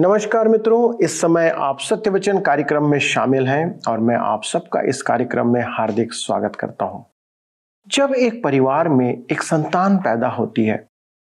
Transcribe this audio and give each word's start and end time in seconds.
नमस्कार 0.00 0.48
मित्रों, 0.48 1.04
इस 1.04 1.20
समय 1.20 1.48
आप 1.58 1.80
सत्य 1.80 2.10
वचन 2.10 2.38
कार्यक्रम 2.40 2.86
में 2.90 2.98
शामिल 2.98 3.46
हैं 3.48 3.80
और 3.88 3.98
मैं 4.00 4.16
आप 4.16 4.44
सबका 4.44 4.80
इस 4.80 5.00
कार्यक्रम 5.02 5.52
में 5.52 5.60
हार्दिक 5.68 6.12
स्वागत 6.12 6.56
करता 6.56 6.84
हूँ। 6.84 7.04
जब 7.86 8.14
एक 8.14 8.42
परिवार 8.44 8.88
में 8.88 9.08
एक 9.08 9.42
संतान 9.42 9.96
पैदा 9.96 10.28
होती 10.28 10.64
है 10.64 10.76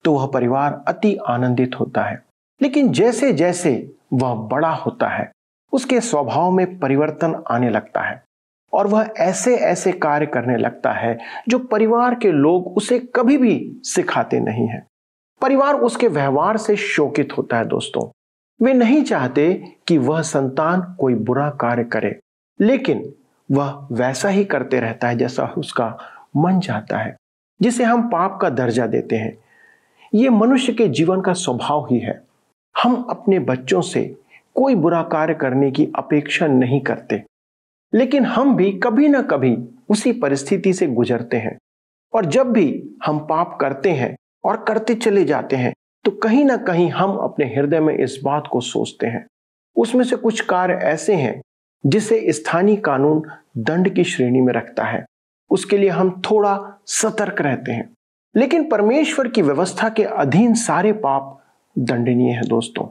तो 0.06 0.14
वह 0.14 0.26
परिवार 0.28 0.84
अति 0.88 1.16
आनंदित 1.28 1.80
होता 1.80 2.04
है। 2.04 2.22
लेकिन 2.62 2.92
जैसे 2.92 3.32
जैसे 3.34 3.72
वह 4.14 4.34
बड़ा 4.48 4.74
होता 4.76 5.08
है, 5.08 5.32
उसके 5.74 6.02
स्वभाव 6.02 6.52
में 6.52 6.80
परिवर्तन 6.80 7.44
आने 7.52 7.70
लगता 7.70 8.02
है 8.02 8.22
और 8.74 8.88
वह 8.88 9.14
ऐसे 9.20 9.56
ऐसे 9.56 9.92
कार्य 9.92 10.26
करने 10.26 10.58
लगता 10.58 10.92
है 10.92 11.18
जो 11.50 11.60
परिवार 11.60 12.16
के 12.16 12.32
लोग 12.32 12.68
उसे 12.78 13.00
कभी 13.16 13.38
भी 13.38 13.80
सिखाते 13.86 14.40
नहीं 14.40 14.68
है। 14.68 14.86
परिवार 15.42 15.76
उसके 15.82 16.08
व्यवहार 16.10 16.58
से 16.58 16.76
शोकित 16.76 17.38
होता 17.38 17.58
है, 17.58 17.66
दोस्तों। 17.66 18.10
वे 18.60 18.74
नहीं 18.74 19.02
चाहते 19.04 19.54
कि 19.88 19.98
वह 19.98 20.22
संतान 20.22 20.82
कोई 21.00 21.16
बुरा 21.16 21.50
कार्य 21.62 21.84
करे, 21.84 22.20
लेकिन 22.60 23.04
वह 23.50 23.88
वैसा 23.92 24.30
ही 24.30 24.46
करते 24.46 24.80
रहता 24.80 25.08
है 25.08 25.18
जैसा 25.18 25.46
उसका 25.58 25.88
मन 26.38 26.60
चाहता 26.60 26.98
है, 26.98 27.16
जिसे 27.60 27.84
हम 27.84 28.10
पाप 28.10 28.40
का 28.42 28.50
दर्जा 28.50 28.88
देते 28.88 29.16
हैं। 29.16 29.38
ये 30.14 30.30
मनुष्य 30.30 30.74
के 30.74 30.88
जीवन 30.88 31.22
का 31.22 31.34
स्वभाव 31.34 31.88
ही 31.92 32.00
है। 32.00 32.22
हम 32.76 33.02
अपने 33.10 33.40
बच्चों 33.42 33.82
से 33.82 34.04
कोई 34.56 34.76
बुरा 34.76 35.02
कार्य 35.04 35.34
करने 35.34 35.72
की 35.72 35.88
अपेक्षा 35.96 36.48
नहीं 36.48 36.82
करते, 36.82 37.24
लेकिन 37.94 38.26
हम 38.26 38.56
भी 38.56 38.72
कभी 38.74 39.08
ना 39.08 39.22
कभी 39.22 39.56
उसी 39.90 40.12
परिस्थिति 40.14 40.74
से 40.74 40.88
गुजरते 40.88 41.38
हैं, 41.38 41.58
और 42.14 42.26
जब 42.26 42.52
भी 42.52 42.98
हम 43.06 43.20
पाप 43.20 43.58
करते 43.62 43.92
हैं 43.92 44.16
और 44.44 44.64
करते 44.64 44.96
चले 44.96 45.26
जाते 45.26 45.56
हैं 45.56 45.74
तो 46.08 46.12
कहीं 46.12 46.46
ना 46.46 46.58
कहीं 46.58 46.90
हम 46.90 47.16
अपने 47.18 47.46
हृदय 47.46 47.80
में 47.80 47.98
इस 47.98 48.20
बात 48.24 48.44
को 48.52 48.62
सोचते 48.62 49.08
हैं। 49.08 49.28
उसमें 49.76 50.06
से 50.06 50.16
कुछ 50.16 50.42
कार्य 50.42 50.74
ऐसे 50.74 51.16
हैं 51.16 51.42
जिसे 51.86 52.32
स्थानीय 52.32 52.76
कानून 52.76 53.24
दंड 53.58 53.90
की 53.90 54.04
श्रेणी 54.04 54.42
में 54.42 54.54
रखता 54.54 54.84
है। 54.84 55.06
उसके 55.50 55.78
लिए 55.78 55.90
हम 55.90 56.22
थोड़ा 56.32 56.82
सतर्क 56.86 57.42
रहते 57.42 57.72
हैं। 57.72 57.94
लेकिन 58.36 58.70
परमेश्वर 58.70 59.28
की 59.28 59.42
व्यवस्था 59.42 59.90
के 59.90 60.04
अधीन 60.04 60.54
सारे 60.54 60.94
पाप 60.94 61.44
दंडनीय 61.80 62.32
है 62.32 62.48
दोस्तों। 62.48 62.88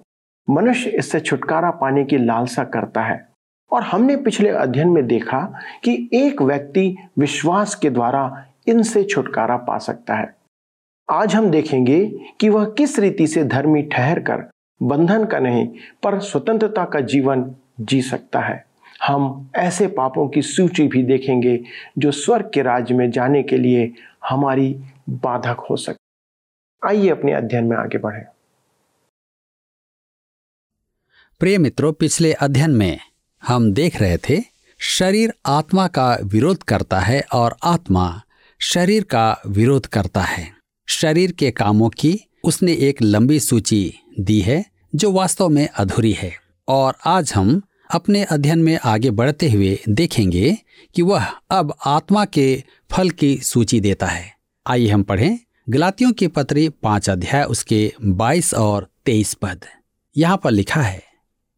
मनुष्य 0.54 0.90
इससे 0.90 1.20
छुटकारा 1.20 1.70
पाने 1.70 2.04
की 2.04 2.18
लालसा 2.18 2.64
करता 2.64 3.02
है। 3.02 3.28
और 3.72 3.82
हमने 3.82 4.16
पिछले 4.16 4.50
अध्ययन 4.50 4.88
में 4.88 5.06
देखा 5.06 5.60
कि 5.84 6.10
एक 6.12 6.42
व्यक्ति 6.42 6.96
विश्वास 7.18 7.74
के 7.74 7.90
द्वारा 7.90 8.46
इनसे 8.66 9.04
छुटकारा 9.04 9.56
पा 9.56 9.78
सकता 9.78 10.14
है। 10.14 10.35
आज 11.10 11.34
हम 11.34 11.50
देखेंगे 11.50 12.04
कि 12.40 12.48
वह 12.48 12.64
किस 12.64 12.98
रीति 12.98 13.26
से 13.26 13.44
धर्मी 13.44 13.82
ठहर 13.82 14.20
कर 14.20 14.50
बंधन 14.82 15.24
का 15.24 15.38
नहीं, 15.38 15.66
पर 16.02 16.20
स्वतंत्रता 16.20 16.84
का 16.84 17.00
जीवन 17.00 17.54
जी 17.80 18.02
सकता 18.02 18.40
है। 18.40 18.66
हम 19.02 19.50
ऐसे 19.56 19.86
पापों 19.86 20.28
की 20.28 20.42
सूची 20.42 20.88
भी 20.88 21.02
देखेंगे 21.02 21.64
जो 21.98 22.10
स्वर्ग 22.10 22.50
के 22.54 22.62
राज्य 22.62 22.94
में 22.94 23.10
जाने 23.10 23.42
के 23.42 23.58
लिए 23.58 23.92
हमारी 24.28 24.80
बाधक 25.08 25.66
हो 25.70 25.76
सकती 25.76 26.88
आइए 26.88 27.08
अपने 27.08 27.32
अध्ययन 27.32 27.64
में 27.64 27.76
आगे 27.76 27.98
बढ़े। 27.98 28.24
प्रिय 31.40 31.58
मित्रों, 31.58 31.92
पिछले 31.92 32.32
अध्ययन 32.32 32.70
में 32.70 32.98
हम 33.46 33.72
देख 33.72 34.00
रहे 34.00 34.16
थे, 34.16 34.42
शरीर 34.78 35.32
आत्मा 35.46 35.86
का 35.86 36.18
विरोध 36.24 36.62
करता 36.62 37.00
है 37.00 37.22
और 37.34 37.56
आत्मा 37.64 38.22
शरीर 38.60 39.02
का 39.02 39.42
विरोध 39.46 39.86
करता 39.86 40.20
है। 40.20 40.55
शरीर 40.86 41.32
के 41.32 41.50
कामों 41.50 41.88
की 41.88 42.20
उसने 42.44 42.72
एक 42.72 43.02
लंबी 43.02 43.40
सूची 43.40 43.94
दी 44.20 44.40
है, 44.40 44.64
जो 44.94 45.12
वास्तव 45.12 45.48
में 45.48 45.68
अधूरी 45.68 46.12
है। 46.12 46.32
और 46.68 46.94
आज 47.06 47.32
हम 47.32 47.62
अपने 47.94 48.24
अध्ययन 48.24 48.58
में 48.58 48.78
आगे 48.84 49.10
बढ़ते 49.10 49.50
हुए 49.50 49.78
देखेंगे 49.88 50.56
कि 50.94 51.02
वह 51.02 51.24
अब 51.50 51.74
आत्मा 51.86 52.24
के 52.24 52.62
फल 52.92 53.10
की 53.10 53.36
सूची 53.36 53.80
देता 53.80 54.06
है। 54.06 54.36
आइए 54.66 54.88
हम 54.88 55.02
पढ़ें 55.02 55.38
गलातियों 55.68 56.12
की 56.12 56.28
पत्री 56.28 56.68
पाँच 56.68 57.10
अध्याय, 57.10 57.44
उसके 57.44 57.92
बाईस 58.04 58.54
और 58.54 58.88
तेईस 59.04 59.34
पद। 59.34 59.64
यहाँ 60.16 60.36
पर 60.36 60.50
लिखा 60.50 60.82
है, 60.82 61.02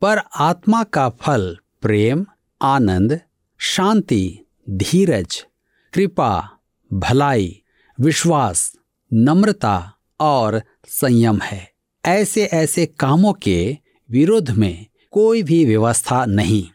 पर 0.00 0.20
आत्मा 0.36 0.82
का 0.82 1.08
फल, 1.08 1.56
प्रेम, 1.82 2.26
आनंद, 2.62 3.20
शांति, 3.58 4.38
धीरज, 4.70 5.44
कृपा, 5.92 6.58
भलाई, 6.92 7.62
विश्वास 8.00 8.72
नम्रता 9.12 9.92
और 10.20 10.62
संयम 10.88 11.40
है। 11.42 11.72
ऐसे 12.04 12.44
ऐसे 12.44 12.86
कामों 12.86 13.32
के 13.32 13.78
विरोध 14.10 14.50
में 14.50 14.86
कोई 15.10 15.42
भी 15.42 15.64
व्यवस्था 15.64 16.24
नहीं। 16.24 16.68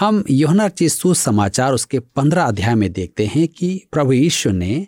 हम 0.00 0.24
योहना 0.30 0.68
चिस्सू 0.68 1.14
समाचार 1.14 1.72
उसके 1.72 1.98
पंद्रह 1.98 2.44
अध्याय 2.44 2.74
में 2.74 2.92
देखते 2.92 3.26
हैं 3.26 3.48
कि 3.48 3.88
प्रभु 3.92 4.12
यीशु 4.12 4.50
ने 4.50 4.86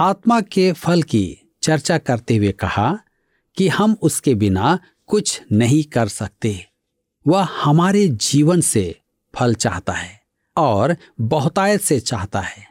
आत्मा 0.00 0.40
के 0.40 0.72
फल 0.72 1.02
की 1.02 1.38
चर्चा 1.62 1.98
करते 1.98 2.36
हुए 2.36 2.52
कहा 2.52 2.98
कि 3.56 3.68
हम 3.68 3.96
उसके 4.02 4.34
बिना 4.34 4.78
कुछ 5.06 5.42
नहीं 5.52 5.84
कर 5.84 6.08
सकते। 6.08 6.66
वह 7.26 7.48
हमारे 7.62 8.08
जीवन 8.08 8.60
से 8.60 9.00
फल 9.34 9.54
चाहता 9.54 9.92
है 9.92 10.20
और 10.56 10.96
बहुतायत 11.20 11.80
से 11.80 12.00
चाहता 12.00 12.40
है। 12.40 12.68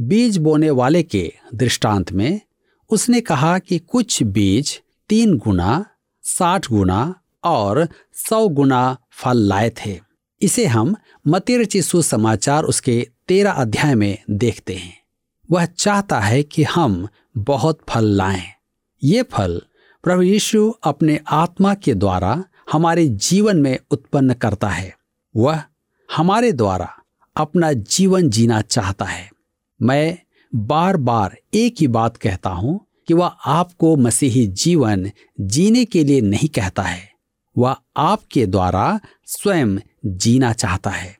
बीज 0.00 0.36
बोने 0.36 0.70
वाले 0.70 1.02
के 1.02 1.32
दृष्टांत 1.54 2.12
में 2.12 2.40
उसने 2.90 3.20
कहा 3.20 3.58
कि 3.58 3.78
कुछ 3.78 4.22
बीज 4.22 4.80
तीन 5.08 5.36
गुना, 5.36 5.86
साठ 6.22 6.70
गुना 6.70 7.14
और 7.44 7.88
सौ 8.14 8.48
गुना 8.48 8.96
फल 9.10 9.36
लाए 9.36 9.70
थे। 9.70 10.00
इसे 10.42 10.66
हम 10.66 10.96
मतिर 11.26 11.68
समाचार 12.02 12.64
उसके 12.64 13.08
तेरह 13.28 13.50
अध्याय 13.50 13.94
में 13.94 14.18
देखते 14.30 14.74
हैं। 14.74 15.00
वह 15.50 15.64
चाहता 15.64 16.20
है 16.20 16.42
कि 16.42 16.62
हम 16.62 17.08
बहुत 17.36 17.78
फल 17.88 18.04
लाएँ। 18.04 18.42
ये 19.04 19.22
फल 19.22 19.62
प्रभु 20.02 20.22
यीशु 20.22 20.74
अपने 20.82 21.20
आत्मा 21.28 21.74
के 21.74 21.94
द्वारा 21.94 22.44
हमारे 22.72 23.08
जीवन 23.08 23.56
में 23.56 23.78
उत्पन्न 23.90 24.34
करता 24.34 24.68
है। 24.68 24.96
वह 25.36 25.62
हमारे 26.16 26.52
द्वारा 26.52 26.94
अपना 27.36 27.72
जीवन 27.72 28.30
जीना 28.30 28.60
चाहता 28.60 29.04
है। 29.04 29.30
मैं 29.82 30.18
बार 30.54 30.96
बार 30.96 31.36
एक 31.54 31.74
ही 31.80 31.86
बात 31.88 32.16
कहता 32.16 32.50
हूँ 32.50 32.86
कि 33.08 33.14
वह 33.14 33.26
आपको 33.26 33.96
मसीही 33.96 34.46
जीवन 34.46 35.10
जीने 35.40 35.84
के 35.84 36.04
लिए 36.04 36.20
नहीं 36.20 36.48
कहता 36.48 36.82
है। 36.82 37.10
वह 37.58 37.76
आपके 37.96 38.46
द्वारा 38.46 39.00
स्वयं 39.24 39.78
जीना 40.06 40.52
चाहता 40.52 40.90
है। 40.90 41.18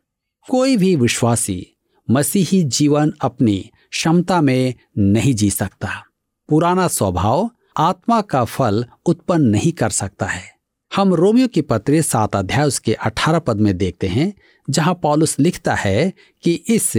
कोई 0.51 0.77
भी 0.77 0.97
विश्वासी 0.97 1.67
मसीही 2.11 2.63
जीवन 2.63 3.13
अपनी 3.21 3.71
क्षमता 3.91 4.41
में 4.41 4.75
नहीं 4.99 5.35
जी 5.35 5.51
सकता। 5.51 6.05
पुराना 6.49 6.89
स्वभाव 6.89 7.51
आत्मा 7.77 8.21
का 8.21 8.45
फल 8.45 8.87
उत्पन्न 9.07 9.43
नहीं 9.43 9.73
कर 9.73 9.91
सकता 9.91 10.27
है। 10.27 10.57
हम 10.97 11.15
रोमियो 11.15 11.49
की 11.49 11.61
पत्र 11.61 12.03
सात 12.03 12.37
अध्याय 12.37 12.67
उसके 12.67 12.95
अठारह 12.95 13.39
पद 13.39 13.57
में 13.57 13.77
देखते 13.77 14.07
हैं, 14.07 14.33
जहाँ 14.71 14.95
पॉलुस 14.95 15.41
लिखता 15.41 15.75
है 15.75 16.13
कि 16.43 16.53
इस 16.53 16.93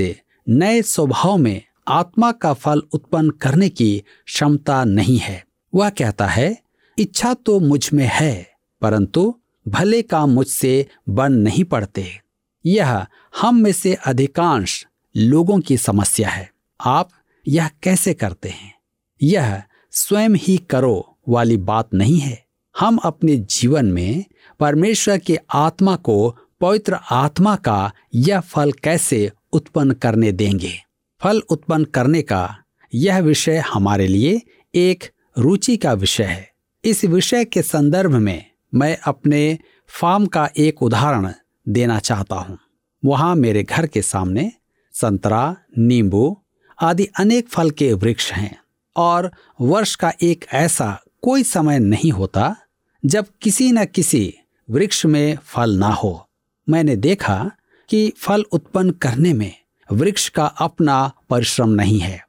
नए 0.50 0.82
स्वभाव 0.82 1.38
में 1.38 1.62
आत्मा 1.88 2.32
का 2.32 2.54
फल 2.54 2.82
उत्पन्न 2.92 3.30
करने 3.30 3.70
की 3.70 4.04
क्षमता 4.26 4.84
नहीं 4.84 5.18
है। 5.18 5.46
वह 5.76 5.90
कहता 5.90 6.28
है, 6.28 6.62
इच्छा 6.98 7.34
तो 7.34 7.60
मुझमें 7.60 8.10
है, 8.14 8.52
परंतु 8.82 9.40
भले 9.68 10.02
काम 10.02 10.30
मुझसे 10.30 10.88
बन 11.10 11.34
नहीं 11.34 11.64
पड़ते। 11.64 12.22
यह 12.66 13.06
हम 13.42 13.56
में 13.56 13.72
से 13.72 13.94
अधिकांश 13.94 14.88
लोगों 15.18 15.60
की 15.60 15.78
समस्या 15.78 16.30
है। 16.30 16.52
आप 16.86 17.10
यह 17.48 17.70
कैसे 17.84 18.14
करते 18.14 18.50
हैं? 18.50 18.76
यह 19.22 19.64
स्वयं 19.92 20.30
ही 20.30 20.58
करो 20.58 21.18
वाली 21.30 21.58
बात 21.58 21.94
नहीं 21.94 22.20
है। 22.20 22.46
हम 22.80 22.98
अपने 22.98 23.36
जीवन 23.36 23.86
में 23.86 24.26
परमेश्वर 24.60 25.18
के 25.18 25.40
आत्मा 25.54 25.96
को 25.96 26.38
पवित्र 26.62 26.98
आत्मा 27.12 27.56
का 27.56 27.92
यह 28.16 28.40
फल 28.40 28.72
कैसे 28.72 29.32
उत्पन्न 29.54 29.92
करने 29.92 30.32
देंगे? 30.32 30.87
फल 31.22 31.42
उत्पन्न 31.50 31.84
करने 31.84 32.22
का 32.22 32.58
यह 32.94 33.20
विषय 33.20 33.58
हमारे 33.58 34.08
लिए 34.08 34.42
एक 34.76 35.04
रुचि 35.38 35.78
का 35.78 35.94
विषय 35.94 36.24
है। 36.24 36.52
इस 36.84 37.06
विषय 37.06 37.46
के 37.46 37.62
संदर्भ 37.62 38.12
में 38.12 38.46
मैं 38.74 38.98
अपने 39.06 39.58
फार्म 39.88 40.26
का 40.26 40.50
एक 40.58 40.84
उदाहरण 40.84 41.34
देना 41.68 42.00
चाहता 42.00 42.36
हूँ। 42.36 42.58
वहाँ 43.06 43.36
मेरे 43.36 43.64
घर 43.64 43.88
के 43.88 44.02
सामने 44.02 44.52
संतरा, 44.94 45.56
नींबू 45.78 46.42
आदि 46.82 47.06
अनेक 47.20 47.50
फल 47.50 47.72
के 47.72 47.94
वृक्ष 47.94 48.32
हैं 48.32 48.58
और 48.96 49.32
वर्ष 49.62 49.96
का 49.96 50.14
एक 50.22 50.46
ऐसा 50.54 51.00
कोई 51.22 51.44
समय 51.44 51.80
नहीं 51.80 52.12
होता 52.12 52.56
जब 53.06 53.26
किसी 53.42 53.72
न 53.72 53.86
किसी 53.86 54.34
वृक्ष 54.70 55.06
में 55.06 55.38
फल 55.44 55.78
ना 55.78 55.90
हो। 55.90 56.30
मैंने 56.70 56.96
देखा 56.96 57.52
कि 57.90 58.14
फल 58.18 58.44
उत्पन्न 58.52 58.90
करने 58.92 59.34
में 59.34 59.54
वृक्ष 59.90 60.28
का 60.30 60.46
अपना 60.46 61.12
परिश्रम 61.30 61.70
नहीं 61.72 62.00
है। 62.00 62.20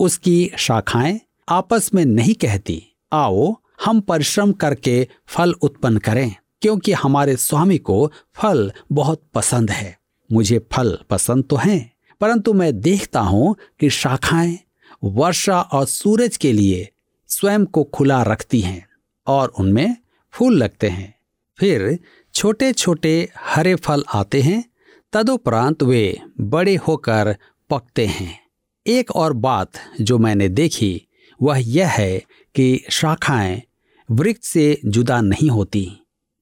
उसकी 0.00 0.50
शाखाएँ 0.58 1.20
आपस 1.48 1.90
में 1.94 2.04
नहीं 2.04 2.34
कहती, 2.34 2.82
आओ 3.12 3.54
हम 3.84 4.00
परिश्रम 4.00 4.52
करके 4.52 5.08
फल 5.26 5.52
उत्पन्न 5.52 5.98
करें, 5.98 6.34
क्योंकि 6.62 6.92
हमारे 6.92 7.36
स्वामी 7.36 7.78
को 7.78 8.12
फल 8.36 8.70
बहुत 8.92 9.22
पसंद 9.34 9.70
है। 9.70 9.96
मुझे 10.30 10.58
फल 10.72 10.98
पसंद 11.10 11.44
तो 11.44 11.56
हैं, 11.56 11.92
परंतु 12.20 12.52
मैं 12.52 12.80
देखता 12.80 13.20
हूँ 13.20 13.54
कि 13.80 13.90
शाखाएँ 13.90 14.58
वर्षा 15.04 15.60
और 15.60 15.86
सूरज 15.86 16.36
के 16.36 16.52
लिए 16.52 16.88
स्वयं 17.30 17.64
को 17.64 17.82
खुला 17.84 18.22
रखती 18.22 18.60
हैं 18.60 18.86
और 19.26 19.52
उनमें 19.58 19.96
फूल 20.34 20.56
लगते 20.56 20.88
हैं। 20.88 21.14
फिर 21.58 21.98
छोटे 22.34 22.72
छोटे 22.72 23.28
हरे 23.40 23.74
फल 23.74 24.04
आते 24.14 24.40
हैं 24.42 24.64
तदुपरांत 25.12 25.82
वे 25.82 26.18
बड़े 26.40 26.74
होकर 26.76 27.36
पकते 27.70 28.06
हैं। 28.06 28.38
एक 28.86 29.10
और 29.10 29.32
बात 29.32 29.72
जो 30.00 30.18
मैंने 30.18 30.48
देखी, 30.48 31.02
वह 31.40 31.58
यह 31.58 31.88
है 31.88 32.18
कि 32.54 32.84
शाखाएँ 32.90 33.62
वृक्ष 34.08 34.48
से 34.48 34.80
जुदा 34.84 35.20
नहीं 35.20 35.48
होती। 35.50 35.88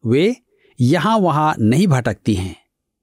वे 0.05 0.37
यहाँ 0.79 1.19
वहाँ 1.19 1.55
नहीं 1.61 1.87
भटकती 1.87 2.35
हैं। 2.35 2.57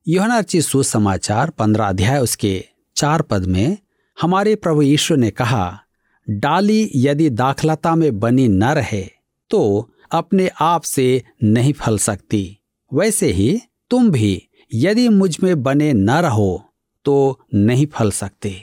योहनार्ची 0.08 0.62
सुसमाचार 0.62 1.50
पंद्रह 1.50 1.86
अध्याय 1.86 2.20
उसके 2.20 2.64
चार 2.96 3.22
पद 3.22 3.46
में 3.46 3.78
हमारे 4.18 4.56
प्रभु 4.56 4.82
ईश्वर 4.82 5.18
ने 5.18 5.30
कहा, 5.32 5.82
डाली 6.28 6.92
यदि 6.96 7.30
दाखलता 7.30 7.96
में 7.96 8.20
बनी 8.20 8.48
न 8.48 8.64
रहे 8.64 9.04
तो 9.50 9.90
अपने 10.12 10.50
आप 10.62 10.82
से 10.82 11.24
नहीं 11.44 11.74
फल 11.74 11.98
सकती। 11.98 12.58
वैसे 12.92 13.32
ही 13.32 13.62
तुम 13.90 14.10
भी 14.12 14.48
यदि 14.72 15.08
मुझमें 15.10 15.64
बने 15.64 15.92
न 15.94 16.10
रहो 16.22 16.64
तो 17.06 17.40
नहीं 17.54 17.86
फल 17.86 18.12
सकते। 18.12 18.56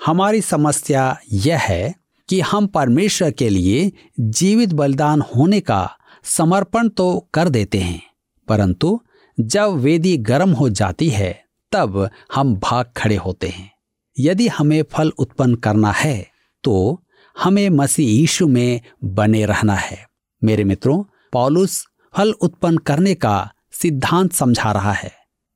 हमारी 0.00 0.40
समस्या 0.40 1.16
यह 1.32 1.58
है 1.58 1.94
कि 2.28 2.40
हम 2.40 2.66
परमेश्वर 2.66 3.30
के 3.30 3.48
लिए 3.48 3.92
जीवित 4.20 4.72
बलिदान 4.72 5.20
होने 5.36 5.60
का 5.60 5.88
समर्पण 6.26 6.88
तो 6.88 7.28
कर 7.34 7.48
देते 7.48 7.78
हैं, 7.78 8.02
परंतु 8.48 9.00
जब 9.38 9.76
वेदी 9.76 10.16
गर्म 10.18 10.52
हो 10.52 10.68
जाती 10.70 11.08
है, 11.08 11.32
तब 11.72 12.08
हम 12.34 12.54
भाग 12.56 12.92
खड़े 12.96 13.16
होते 13.16 13.48
हैं। 13.48 13.70
यदि 14.16 14.48
हमें 14.48 14.82
फल 14.92 15.12
उत्पन्न 15.18 15.54
करना 15.54 15.90
है 15.92 16.26
तो 16.64 17.02
हमें 17.36 17.68
मसीह 17.70 18.08
यीशु 18.08 18.46
में 18.48 18.80
बने 19.04 19.44
रहना 19.46 19.74
है। 19.74 19.98
मेरे 20.42 20.64
मित्रों, 20.64 21.02
पॉलुस 21.32 21.84
फल 22.14 22.32
उत्पन्न 22.32 22.78
करने 22.78 23.14
का 23.14 23.50
सिद्धांत 23.72 24.32
समझा 24.32 24.72
रहा 24.72 24.92
है। 24.92 25.12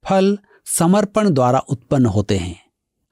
फल 0.08 0.38
समर्पण 0.66 1.30
द्वारा 1.30 1.58
उत्पन्न 1.58 2.06
होते 2.06 2.36
हैं। 2.38 2.60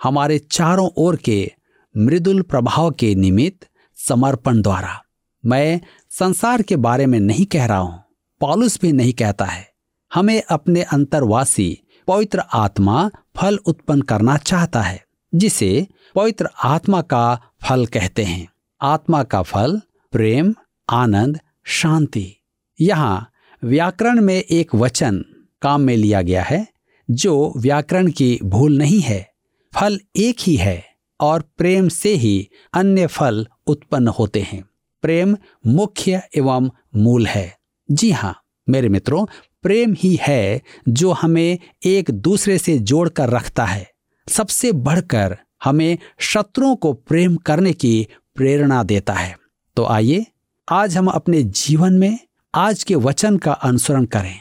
हमारे 0.02 0.38
चारों 0.38 0.88
ओर 0.96 1.16
के 1.16 1.52
मृदुल 1.96 2.42
प्रभाव 2.42 2.90
के 2.90 3.14
निमित्त 3.14 3.66
समर्पण 4.08 4.62
द्वारा। 4.62 5.02
मैं 5.46 5.80
संसार 6.10 6.62
के 6.62 6.76
बारे 6.76 7.06
में 7.06 7.20
नहीं 7.20 7.46
कह 7.46 7.66
रहा 7.66 7.78
हूँ। 7.78 8.02
पॉलुस 8.40 8.80
भी 8.80 8.92
नहीं 8.92 9.12
कहता 9.12 9.44
है। 9.44 9.72
हमें 10.14 10.42
अपने 10.50 10.82
अंतरवासी 10.82 11.78
पवित्र 12.08 12.42
आत्मा 12.54 13.10
फल 13.36 13.56
उत्पन्न 13.56 14.00
करना 14.00 14.36
चाहता 14.36 14.82
है, 14.82 15.04
जिसे 15.34 15.86
पवित्र 16.14 16.48
आत्मा 16.64 17.02
का 17.02 17.40
फल 17.62 17.86
कहते 17.86 18.24
हैं। 18.24 18.48
आत्मा 18.82 19.22
का 19.22 19.42
फल 19.42 19.80
प्रेम, 20.12 20.54
आनंद, 20.90 21.40
शांति। 21.64 22.36
यहाँ 22.80 23.30
व्याकरण 23.64 24.20
में 24.20 24.36
एक 24.36 24.74
वचन 24.74 25.24
काम 25.62 25.80
में 25.80 25.96
लिया 25.96 26.22
गया 26.22 26.42
है 26.42 26.75
जो 27.10 27.52
व्याकरण 27.56 28.10
की 28.10 28.38
भूल 28.44 28.78
नहीं 28.78 29.00
है, 29.00 29.32
फल 29.74 30.00
एक 30.16 30.36
ही 30.40 30.56
है 30.56 30.84
और 31.20 31.42
प्रेम 31.58 31.88
से 31.88 32.14
ही 32.14 32.48
अन्य 32.74 33.06
फल 33.06 33.48
उत्पन्न 33.66 34.08
होते 34.08 34.40
हैं। 34.40 34.64
प्रेम 35.02 35.36
मुख्य 35.66 36.22
एवं 36.36 36.70
मूल 36.96 37.26
है। 37.26 37.58
जी 37.90 38.10
हाँ 38.10 38.42
मेरे 38.68 38.88
मित्रों, 38.88 39.26
प्रेम 39.62 39.94
ही 39.98 40.18
है 40.22 40.62
जो 40.88 41.12
हमें 41.12 41.58
एक 41.84 42.10
दूसरे 42.10 42.58
से 42.58 42.78
जोड़कर 42.78 43.28
रखता 43.28 43.64
है। 43.64 43.90
सबसे 44.28 44.72
बढ़कर 44.72 45.38
हमें 45.64 45.98
शत्रुओं 46.18 46.76
को 46.76 46.92
प्रेम 46.92 47.36
करने 47.36 47.72
की 47.72 48.08
प्रेरणा 48.34 48.82
देता 48.82 49.12
है। 49.12 49.36
तो 49.76 49.84
आइए, 49.84 50.26
आज 50.68 50.96
हम 50.96 51.06
अपने 51.06 51.42
जीवन 51.42 51.92
में 51.92 52.18
आज 52.54 52.84
के 52.84 52.94
वचन 52.94 53.36
का 53.36 53.52
अनुसरण 53.52 54.04
करें। 54.04 54.40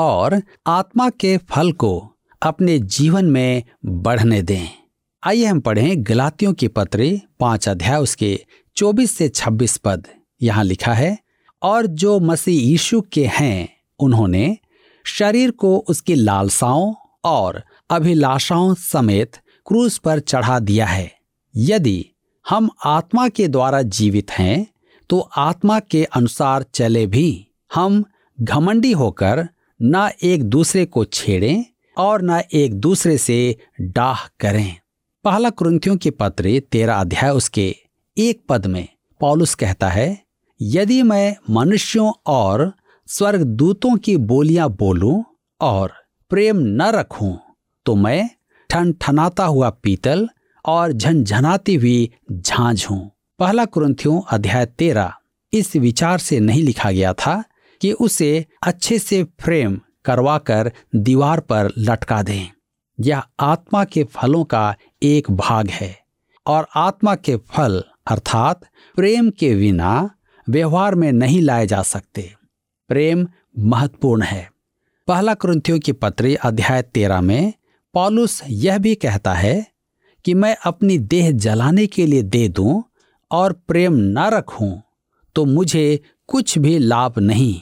और 0.00 0.42
आत्मा 0.66 1.08
के 1.10 1.36
फल 1.50 1.72
को 1.72 1.92
अपने 2.42 2.78
जीवन 2.78 3.24
में 3.24 3.62
बढ़ने 3.84 4.42
दें। 4.42 4.68
आइए 5.22 5.44
हम 5.44 5.60
पढ़ें 5.60 5.92
गलातियों 5.98 6.52
की 6.52 6.68
पत्री 6.68 7.22
पाँच 7.40 7.68
अध्याय 7.68 8.00
उसके 8.00 8.38
24 8.76 9.16
से 9.16 9.28
26 9.28 9.76
पद। 9.76 10.06
यहाँ 10.42 10.64
लिखा 10.64 10.92
है, 10.92 11.18
और 11.62 11.86
जो 11.86 12.18
मसीह 12.20 12.60
यीशु 12.60 13.00
के 13.12 13.26
हैं, 13.26 13.68
उन्होंने 14.00 14.56
शरीर 15.04 15.50
को 15.50 15.76
उसकी 15.88 16.14
लालसाओं 16.14 16.94
और 17.24 17.62
अभिलाषाओं 17.90 18.74
समेत 18.74 19.36
क्रूस 19.66 19.98
पर 19.98 20.20
चढ़ा 20.20 20.58
दिया 20.58 20.86
है। 20.86 21.10
यदि 21.54 22.04
हम 22.46 22.70
आत्मा 22.86 23.28
के 23.28 23.48
द्वारा 23.48 23.82
जीवित 23.82 24.30
हैं 24.30 24.66
तो 25.10 25.18
आत्मा 25.20 25.78
के 25.80 26.04
अनुसार 26.04 26.62
चले 26.74 27.06
भी 27.06 27.46
हम 27.74 28.04
घमंडी 28.38 28.92
होकर 28.92 29.48
न 29.80 30.10
एक 30.22 30.42
दूसरे 30.44 30.84
को 30.86 31.04
छेड़ें 31.04 31.64
और 31.96 32.22
न 32.22 32.40
एक 32.52 32.74
दूसरे 32.74 33.16
से 33.18 33.56
डाह 33.80 34.26
करें। 34.40 34.76
पहला 35.24 35.50
क्रंथियों 35.50 35.96
के 35.96 36.10
पत्र 36.10 36.60
तेरा 36.72 36.96
अध्याय 36.96 37.30
उसके 37.30 37.74
एक 38.16 38.42
पद 38.48 38.66
में 38.66 38.86
पॉलुस 39.20 39.54
कहता 39.54 39.88
है, 39.88 40.18
यदि 40.60 41.02
मैं 41.02 41.36
मनुष्यों 41.50 42.12
और 42.26 42.72
स्वर्ग 43.08 43.42
दूतों 43.42 43.96
की 43.96 44.16
बोलियाँ 44.16 44.68
बोलूँ 44.70 45.24
और 45.60 45.92
प्रेम 46.30 46.58
न 46.58 46.90
रखूँ 46.90 47.38
तो 47.86 47.94
मैं 47.94 48.28
ठन 48.70 48.92
ठनाता 49.00 49.44
हुआ 49.44 49.70
पीतल 49.82 50.28
और 50.64 50.92
झनझनाती 50.92 51.74
हुई 51.74 52.10
झांझ 52.32 52.84
हूँ। 52.86 53.10
पहला 53.38 53.64
कुरंथियों 53.64 54.20
अध्याय 54.30 54.66
तेरह 54.68 55.12
इस 55.52 55.74
विचार 55.76 56.18
से 56.18 56.40
नहीं 56.40 56.62
लिखा 56.62 56.90
गया 56.90 57.12
था 57.14 57.42
कि 57.80 57.92
उसे 57.92 58.46
अच्छे 58.62 58.98
से 58.98 59.22
फ्रेम 59.40 59.80
करवाकर 60.04 60.72
दीवार 60.96 61.40
पर 61.40 61.70
लटका 61.78 62.22
दें। 62.22 62.48
यह 62.98 63.22
आत्मा 63.40 63.84
के 63.84 64.04
फलों 64.04 64.44
का 64.44 64.74
एक 65.02 65.30
भाग 65.30 65.68
है 65.68 65.98
और 66.46 66.66
आत्मा 66.76 67.14
के 67.14 67.36
फल 67.36 67.82
अर्थात 68.06 68.64
प्रेम 68.96 69.30
के 69.30 69.54
बिना 69.54 70.10
व्यवहार 70.48 70.94
में 70.94 71.10
नहीं 71.12 71.40
लाए 71.42 71.66
जा 71.66 71.82
सकते। 71.82 72.30
प्रेम 72.90 73.26
महत्वपूर्ण 73.58 74.22
है। 74.22 74.50
पहला 75.08 75.34
क्रंथियों 75.34 75.78
की 75.78 75.92
पत्री 75.92 76.34
अध्याय 76.34 76.82
तेरह 76.82 77.20
में 77.20 77.52
पॉलुस 77.94 78.42
यह 78.46 78.78
भी 78.78 78.94
कहता 78.94 79.34
है 79.34 79.66
कि 80.24 80.34
मैं 80.34 80.56
अपनी 80.64 80.98
देह 80.98 81.30
जलाने 81.30 81.86
के 81.86 82.06
लिए 82.06 82.22
दे 82.22 82.48
दूँ 82.48 82.82
और 83.30 83.52
प्रेम 83.52 83.92
न 83.96 84.28
रखूँ 84.34 84.82
तो 85.36 85.44
मुझे 85.44 86.00
कुछ 86.28 86.58
भी 86.58 86.78
लाभ 86.78 87.18
नहीं। 87.18 87.60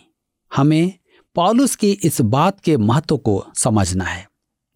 हमें 0.53 0.93
पॉलुस 1.37 1.75
की 1.77 1.91
इस 2.05 2.21
बात 2.21 2.61
के 2.61 2.77
महत्व 2.77 3.17
को 3.17 3.45
समझना 3.55 4.05
है। 4.05 4.27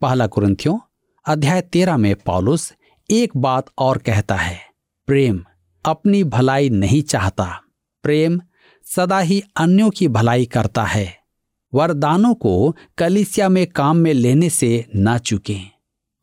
पहला 0.01 0.27
कुरंथियों 0.27 0.79
अध्याय 1.27 1.61
तेरह 1.63 1.97
में 1.97 2.15
पॉलुस 2.17 2.73
एक 3.11 3.37
बात 3.37 3.67
और 3.79 3.99
कहता 3.99 4.35
है, 4.35 4.59
प्रेम 5.07 5.45
अपनी 5.85 6.23
भलाई 6.25 6.71
नहीं 6.71 7.03
चाहता। 7.03 7.61
प्रेम 8.05 8.41
सदा 8.87 9.19
ही 9.19 9.43
अन्यों 9.57 9.91
की 9.91 10.09
भलाई 10.09 10.47
करता 10.47 10.85
है। 10.85 11.17
वरदानों 11.73 12.35
को 12.35 12.77
कलिसिया 12.99 13.49
में 13.49 13.67
काम 13.67 13.97
में 13.97 14.13
लेने 14.15 14.51
से 14.51 14.87
ना 14.95 15.19
चुके। 15.19 15.59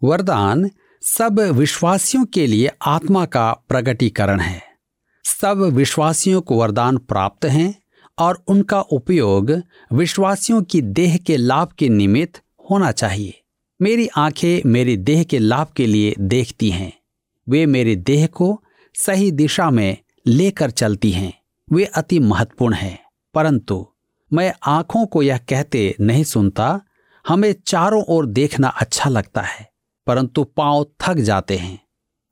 वरदान 0.04 0.70
सब 1.04 1.40
विश्वासियों 1.40 2.26
के 2.26 2.48
लिए 2.48 2.70
आत्मा 2.86 3.26
का 3.26 3.52
प्रगटीकरण 3.70 4.40
है। 4.40 4.62
सब 5.26 5.58
विश्वासियों 5.74 6.42
को 6.42 6.60
वरदान 6.60 6.98
प्राप्त 6.98 7.46
हैं 7.46 7.74
और 8.20 8.44
उनका 8.48 8.82
उपयोग 8.82 9.62
विश्वासियों 9.94 10.64
की 10.64 10.82
देह 10.82 11.18
के 11.18 11.38
लाभ 11.38 11.68
के 11.68 11.90
निमित्त 11.90 12.42
होना 12.72 12.92
चाहिए। 12.92 13.42
मेरी 13.82 14.08
आँखें 14.08 14.70
मेरे 14.70 14.98
देह 14.98 15.24
के 15.24 15.40
लाभ 15.40 15.68
के 15.76 15.86
लिए 15.86 16.16
देखती 16.20 16.70
हैं। 16.70 16.94
वे 17.50 17.66
मेरे 17.66 17.96
देह 17.96 18.28
को 18.28 18.64
सही 18.96 19.32
दिशा 19.32 19.70
में 19.70 19.98
लेकर 20.28 20.72
चलती 20.72 21.12
हैं। 21.12 21.42
वे 21.72 21.86
अति 21.86 22.20
महत्वपूर्ण 22.20 22.74
हैं। 22.74 23.00
परंतु 23.34 23.88
मैं 24.34 24.54
आँखों 24.64 25.06
को 25.06 25.24
यह 25.24 25.38
कहते 25.38 25.96
नहीं 26.02 26.24
सुनता, 26.24 26.82
हमें 27.28 27.56
चारों 27.68 28.04
ओर 28.04 28.26
देखना 28.26 28.68
अच्छा 28.68 29.10
लगता 29.10 29.42
है, 29.42 29.72
परंतु 30.08 30.44
पाँव 30.44 30.88
थक 31.02 31.18
जाते 31.18 31.58
हैं। 31.58 31.82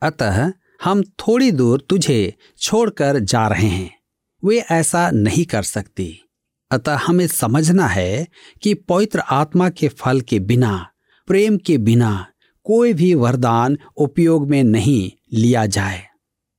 अतः 0.01 0.51
हम 0.83 1.03
थोड़ी 1.03 1.51
दूर 1.51 1.85
तुझे 1.89 2.33
छोड़कर 2.57 3.19
जा 3.19 3.47
रहे 3.47 3.67
हैं। 3.67 3.96
वे 4.43 4.59
ऐसा 4.59 5.11
नहीं 5.11 5.45
कर 5.45 5.63
सकती। 5.63 6.19
अतः 6.71 6.95
हमें 6.95 7.27
समझना 7.27 7.87
है 7.87 8.27
कि 8.61 8.73
पवित्र 8.73 9.19
आत्मा 9.19 9.69
के 9.69 9.87
फल 9.87 10.21
के 10.21 10.39
बिना, 10.39 10.87
प्रेम 11.27 11.57
के 11.57 11.77
बिना 11.77 12.27
कोई 12.63 12.93
भी 12.93 13.13
वरदान 13.13 13.77
उपयोग 13.97 14.49
में 14.49 14.63
नहीं 14.63 15.11
लिया 15.33 15.65
जाए। 15.65 16.03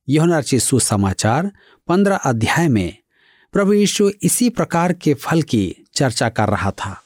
यह 0.09 0.41
सुसमाचार 0.41 1.51
पंद्रह 1.87 2.15
अध्याय 2.15 2.67
में 2.67 2.97
प्रभु 3.51 3.73
यीशु 3.73 4.11
इसी 4.23 4.49
प्रकार 4.49 4.93
के 4.93 5.13
फल 5.13 5.41
की 5.41 5.75
चर्चा 5.93 6.29
कर 6.29 6.49
रहा 6.49 6.71
था। 6.71 7.01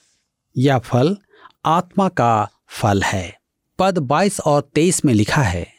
यह 0.57 0.77
फल 0.77 1.17
आत्मा 1.65 2.09
का 2.09 2.49
फल 2.67 3.01
है। 3.03 3.37
पद 3.79 3.97
22 3.97 4.39
और 4.39 4.69
23 4.75 5.05
में 5.05 5.13
लिखा 5.13 5.41
है, 5.41 5.73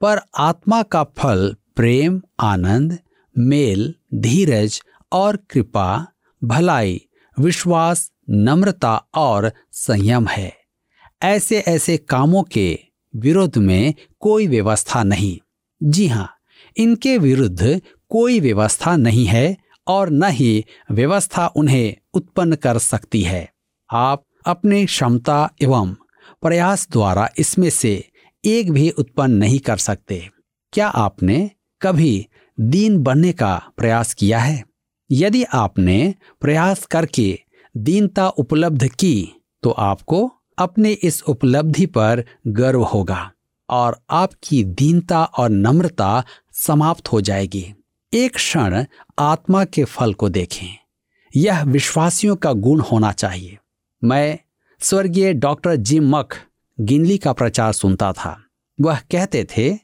पर 0.00 0.20
आत्मा 0.38 0.82
का 0.82 1.04
फल 1.04 1.56
प्रेम, 1.76 2.22
आनंद 2.40 2.98
मेल, 3.40 3.94
धीरज 4.14 4.82
और 5.12 5.36
कृपा, 5.36 6.06
भलाई, 6.44 7.00
विश्वास, 7.38 8.12
नम्रता 8.30 8.96
और 9.14 9.52
संयम 9.72 10.26
है। 10.26 10.56
ऐसे 11.22 11.58
ऐसे 11.58 11.96
कामों 11.96 12.42
के 12.42 12.78
विरोध 13.16 13.58
में 13.58 13.94
कोई 14.20 14.46
व्यवस्था 14.46 15.02
नहीं। 15.02 15.38
जी 15.82 16.06
हाँ 16.06 16.34
इनके 16.76 17.18
विरुद्ध 17.18 17.80
कोई 18.08 18.40
व्यवस्था 18.40 18.96
नहीं 18.96 19.26
है 19.26 19.56
और 19.86 20.10
न 20.10 20.22
ही 20.24 20.64
व्यवस्था 20.90 21.46
उन्हें 21.46 21.96
उत्पन्न 22.14 22.56
कर 22.56 22.78
सकती 22.78 23.22
है। 23.22 23.52
आप 23.90 24.24
अपने 24.46 24.86
क्षमता 24.86 25.50
एवं 25.62 25.94
प्रयास 26.42 26.88
द्वारा 26.90 27.28
इसमें 27.38 27.70
से 27.70 28.08
एक 28.44 28.72
भी 28.72 28.90
उत्पन्न 28.90 29.34
नहीं 29.34 29.58
कर 29.58 29.76
सकते। 29.76 30.30
क्या 30.72 30.88
आपने 30.88 31.50
कभी 31.82 32.26
दीन 32.60 32.98
बनने 32.98 33.32
का 33.32 33.62
प्रयास 33.76 34.14
किया 34.14 34.38
है। 34.38 34.62
यदि 35.10 35.44
आपने 35.44 36.14
प्रयास 36.40 36.86
करके 36.86 37.38
दीनता 37.76 38.28
उपलब्ध 38.28 38.88
की 38.88 39.32
तो 39.62 39.70
आपको 39.70 40.32
अपने 40.58 40.90
इस 40.92 41.22
उपलब्धि 41.22 41.86
पर 41.86 42.24
गर्व 42.46 42.82
होगा 42.82 43.30
और 43.70 44.00
आपकी 44.10 44.64
दीनता 44.64 45.24
और 45.24 45.50
नम्रता 45.50 46.24
समाप्त 46.52 47.08
हो 47.08 47.20
जाएगी। 47.20 47.74
एक 48.14 48.34
क्षण 48.34 48.84
आत्मा 49.18 49.64
के 49.64 49.84
फल 49.84 50.14
को 50.14 50.28
देखें। 50.28 50.76
यह 51.36 51.64
विश्वासियों 51.64 52.36
का 52.36 52.52
गुण 52.52 52.80
होना 52.80 53.12
चाहिए। 53.12 53.58
मैं 54.04 54.38
स्वर्गीय 54.80 55.32
डॉक्टर 55.32 55.76
जिम 55.76 56.16
मख 56.16 56.36
गिनली 56.80 57.18
का 57.18 57.32
प्रचार 57.32 57.72
सुनता 57.72 58.12
था। 58.12 58.44
वह 58.80 58.98
कहते 59.10 59.46
थे, 59.56 59.78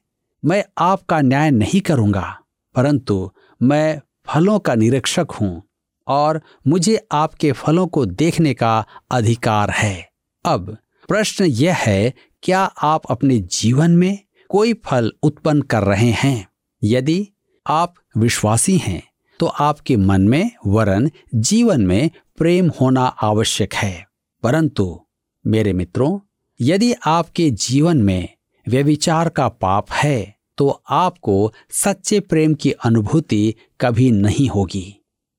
मैं 0.45 0.64
आपका 0.78 1.21
न्याय 1.21 1.50
नहीं 1.50 1.80
करूँगा। 1.80 2.38
परंतु 2.76 3.30
मैं 3.62 4.00
फलों 4.26 4.59
का 4.59 4.75
निरीक्षक 4.75 5.26
हूँ 5.40 5.62
और 6.06 6.40
मुझे 6.66 7.06
आपके 7.12 7.52
फलों 7.52 7.87
को 7.87 8.06
देखने 8.06 8.54
का 8.54 8.87
अधिकार 9.11 9.71
है। 9.71 10.11
अब 10.45 10.76
प्रश्न 11.09 11.45
यह 11.45 11.75
है, 11.75 12.14
क्या 12.42 12.61
आप 12.61 13.02
अपने 13.11 13.38
जीवन 13.38 13.90
में 13.90 14.18
कोई 14.49 14.73
फल 14.73 15.12
उत्पन्न 15.23 15.62
कर 15.62 15.83
रहे 15.83 16.11
हैं? 16.11 16.49
यदि 16.85 17.28
आप 17.66 17.95
विश्वासी 18.16 18.76
हैं 18.78 19.02
तो 19.40 19.47
आपके 19.47 19.97
मन 19.97 20.21
में 20.21 20.50
वरन 20.66 21.11
जीवन 21.35 21.80
में 21.80 22.11
प्रेम 22.37 22.71
होना 22.80 23.04
आवश्यक 23.04 23.75
है। 23.75 24.06
परंतु 24.42 25.06
मेरे 25.47 25.73
मित्रों, 25.73 26.21
यदि 26.61 26.92
आपके 27.06 27.50
जीवन 27.50 27.97
में 27.97 28.28
व्यविचार 28.68 29.28
का 29.28 29.49
पाप 29.49 29.92
है 29.92 30.36
तो 30.58 30.68
आपको 30.90 31.52
सच्चे 31.72 32.20
प्रेम 32.20 32.54
की 32.54 32.70
अनुभूति 32.70 33.54
कभी 33.80 34.10
नहीं 34.10 34.48
होगी। 34.48 34.94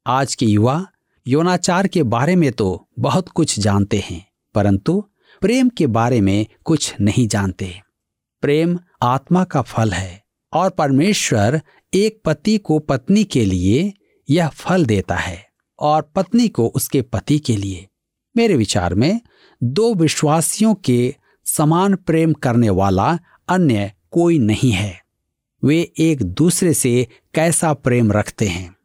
आज 0.06 0.36
के 0.36 0.46
युवा 0.46 0.86
योनाचार 1.26 1.88
के 1.88 2.04
बारे 2.04 2.36
में 2.36 2.52
तो 2.52 2.88
बहुत 3.00 3.30
कुछ 3.30 3.60
जानते 3.60 3.98
हैं, 4.00 4.26
परंतु 4.56 5.04
प्रेम 5.42 5.70
के 5.70 5.88
बारे 5.88 6.22
में 6.22 6.46
कुछ 6.66 6.94
नहीं 7.02 7.28
जानते। 7.28 7.74
प्रेम 8.44 8.78
आत्मा 9.04 9.44
का 9.44 9.62
फल 9.62 9.92
है 9.92 10.24
और 10.54 10.70
परमेश्वर 10.70 11.62
एक 11.94 12.22
पति 12.26 12.58
को 12.58 12.80
पत्नी 12.80 13.24
के 13.24 13.46
लिए 13.46 13.94
यह 14.30 14.48
फल 14.48 14.86
देता 14.86 15.16
है 15.16 15.46
और 15.80 16.02
पत्नी 16.16 16.48
को 16.48 16.68
उसके 16.68 17.02
पति 17.02 17.40
के 17.40 17.56
लिए। 17.56 17.88
मेरे 18.36 18.56
विचार 18.56 18.94
में 18.94 19.20
दो 19.62 19.94
विश्वासियों 19.94 20.74
के 20.76 21.16
समान 21.46 21.96
प्रेम 21.96 22.34
करने 22.34 22.70
वाला 22.70 23.18
अन्य 23.50 23.92
कोई 24.12 24.40
नहीं 24.40 24.72
है। 24.72 25.07
वे 25.64 25.80
एक 26.00 26.24
दूसरे 26.24 26.74
से 26.74 27.08
कैसा 27.34 27.74
प्रेम 27.74 28.12
रखते 28.12 28.48
हैं। 28.48 28.76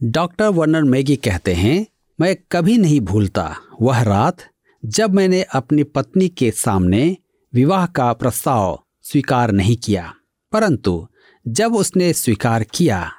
डॉक्टर 0.00 0.48
वर्नर 0.48 0.84
मैगी 0.84 1.16
कहते 1.16 1.54
हैं, 1.54 1.86
मैं 2.18 2.36
कभी 2.52 2.76
नहीं 2.78 3.00
भूलता। 3.00 3.54
वह 3.82 4.02
रात 4.02 4.44
जब 4.82 5.14
मैंने 5.14 5.42
अपनी 5.42 5.82
पत्नी 5.84 6.28
के 6.28 6.50
सामने 6.50 7.16
विवाह 7.52 7.86
का 7.86 8.12
प्रस्ताव 8.12 8.78
स्वीकार 9.02 9.50
नहीं 9.52 9.76
किया, 9.76 10.12
परंतु 10.52 11.06
जब 11.46 11.74
उसने 11.74 12.12
स्वीकार 12.12 12.64
किया, 12.64 13.10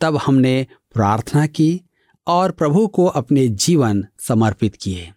तब 0.00 0.16
हमने 0.16 0.66
प्रार्थना 0.94 1.46
की 1.46 1.80
और 2.26 2.50
प्रभु 2.50 2.86
को 2.86 3.04
अपने 3.06 3.46
जीवन 3.48 4.04
समर्पित 4.20 4.76
किए। 4.76 5.12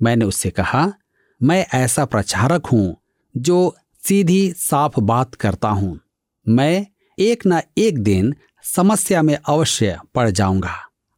मैंने 0.00 0.24
उससे 0.24 0.50
कहा, 0.50 0.92
मैं 1.40 1.64
ऐसा 1.74 2.04
प्रचारक 2.04 2.66
हूँ 2.66 2.96
जो 3.34 3.74
सीधी 4.02 4.52
साफ़ 4.52 5.00
बात 5.00 5.34
करता 5.34 5.68
हूँ। 5.68 5.98
मैं 6.46 6.86
एक 7.18 7.42
न 7.46 7.60
एक 7.78 7.98
दिन 7.98 8.34
समस्या 8.64 9.22
में 9.22 9.36
अवश्य 9.36 9.98
पड़ 10.14 10.28
जाऊँगा 10.30 10.74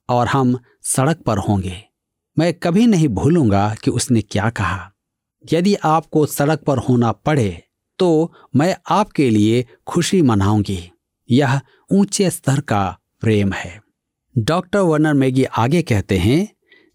और 0.08 0.26
हम 0.26 0.58
सड़क 0.82 1.18
पर 1.18 1.38
होंगे। 1.38 1.82
मैं 2.36 2.52
कभी 2.54 2.86
नहीं 2.86 3.08
भूलूँगा 3.08 3.74
कि 3.84 3.90
उसने 3.90 4.22
क्या 4.22 4.50
कहा। 4.50 4.90
यदि 5.44 5.74
आपको 5.74 6.26
सड़क 6.26 6.60
पर 6.60 6.78
होना 6.78 7.12
पड़े 7.12 7.62
तो 7.98 8.32
मैं 8.56 8.76
आपके 8.90 9.28
लिए 9.30 9.64
खुशी 9.86 10.20
मनाऊँगी। 10.22 10.78
यह 11.30 11.60
ऊँचे 11.90 12.30
स्तर 12.30 12.60
का 12.60 12.98
प्रेम 13.20 13.52
है। 13.52 13.80
डॉक्टर 14.36 14.78
वर्नर 14.78 15.14
मैगी 15.14 15.44
आगे 15.44 15.82
कहते 15.82 16.18
हैं, 16.18 16.48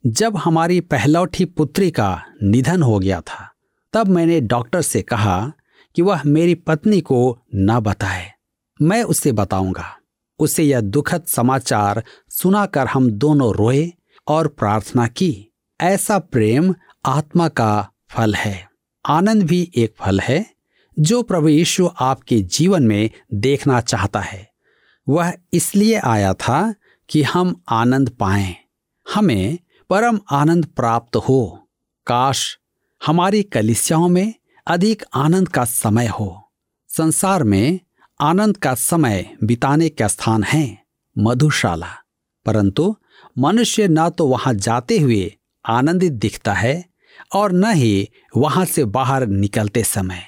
जब 0.04 0.38
हमारी 0.38 0.80
पहलौठी 0.82 1.46
पुत्री 1.46 1.90
का 1.92 2.24
निधन 2.44 2.84
हो 2.84 3.00
गया 3.00 3.22
था, 3.22 3.50
तब 3.94 4.08
मैंने 4.08 4.40
डॉक्टर 4.42 4.82
से 4.82 5.02
कहा 5.02 5.52
कि 5.96 6.02
वह 6.02 6.22
मेरी 6.26 6.56
पत्नी 6.56 7.02
को 7.02 7.40
न 7.56 7.80
बताए। 7.80 8.32
मैं 8.82 9.04
उसे 9.04 9.32
बताऊँगा। 9.32 9.98
उसे 10.40 10.64
यह 10.64 10.82
दुखद 10.82 11.24
समाचार 11.28 12.04
सुनाकर 12.30 12.88
हम 12.88 13.12
दोनों 13.12 13.56
रोए 13.56 13.94
और 14.28 14.48
प्रार्थना 14.48 15.08
की, 15.08 15.54
ऐसा 15.82 16.20
प्रेम 16.20 16.76
आत्मा 17.06 17.48
का 17.48 17.92
फल 18.10 18.36
है। 18.36 18.70
आनंद 19.06 19.44
भी 19.44 19.72
एक 19.76 19.96
फल 20.00 20.20
है, 20.20 20.54
जो 21.00 21.24
प्रभु 21.24 21.48
यीशु 21.48 21.90
आपके 22.00 22.42
जीवन 22.42 22.84
में 22.84 23.10
देखना 23.34 23.82
चाहता 23.82 24.20
है। 24.20 24.52
वह 25.10 25.34
इसलिए 25.54 25.96
आया 25.96 26.34
था 26.34 26.76
कि 27.10 27.24
हम 27.24 27.64
आनंद 27.70 28.10
पाएँ। 28.10 28.56
हमें 29.14 29.60
परम 29.90 30.20
आनंद 30.32 30.66
प्राप्त 30.66 31.16
हो। 31.16 31.68
काश 32.08 32.60
हमारी 33.06 33.44
कलिसियाओं 33.44 34.08
में 34.08 34.34
अधिक 34.68 35.04
आनंद 35.14 35.50
का 35.50 35.66
समय 35.66 36.08
हो। 36.08 36.52
संसार 36.88 37.44
में 37.44 37.80
आनंद 38.22 38.58
का 38.58 38.74
समय 38.76 39.38
बिताने 39.44 39.88
का 39.90 40.08
स्थान 40.08 40.44
है, 40.44 40.78
मधुशाला। 41.16 41.88
परंतु 42.46 42.96
मनुष्य 43.38 43.88
न 43.88 44.10
तो 44.10 44.28
वहाँ 44.28 44.54
जाते 44.54 44.98
हुए 45.00 45.34
आनंदित 45.66 46.14
दिखता 46.14 46.54
है 46.54 46.84
और 47.36 47.52
न 47.52 47.72
ही 47.72 48.10
वहाँ 48.38 48.66
से 48.66 48.86
बाहर 48.88 49.26
निकलते 49.28 49.84
समय। 49.84 50.22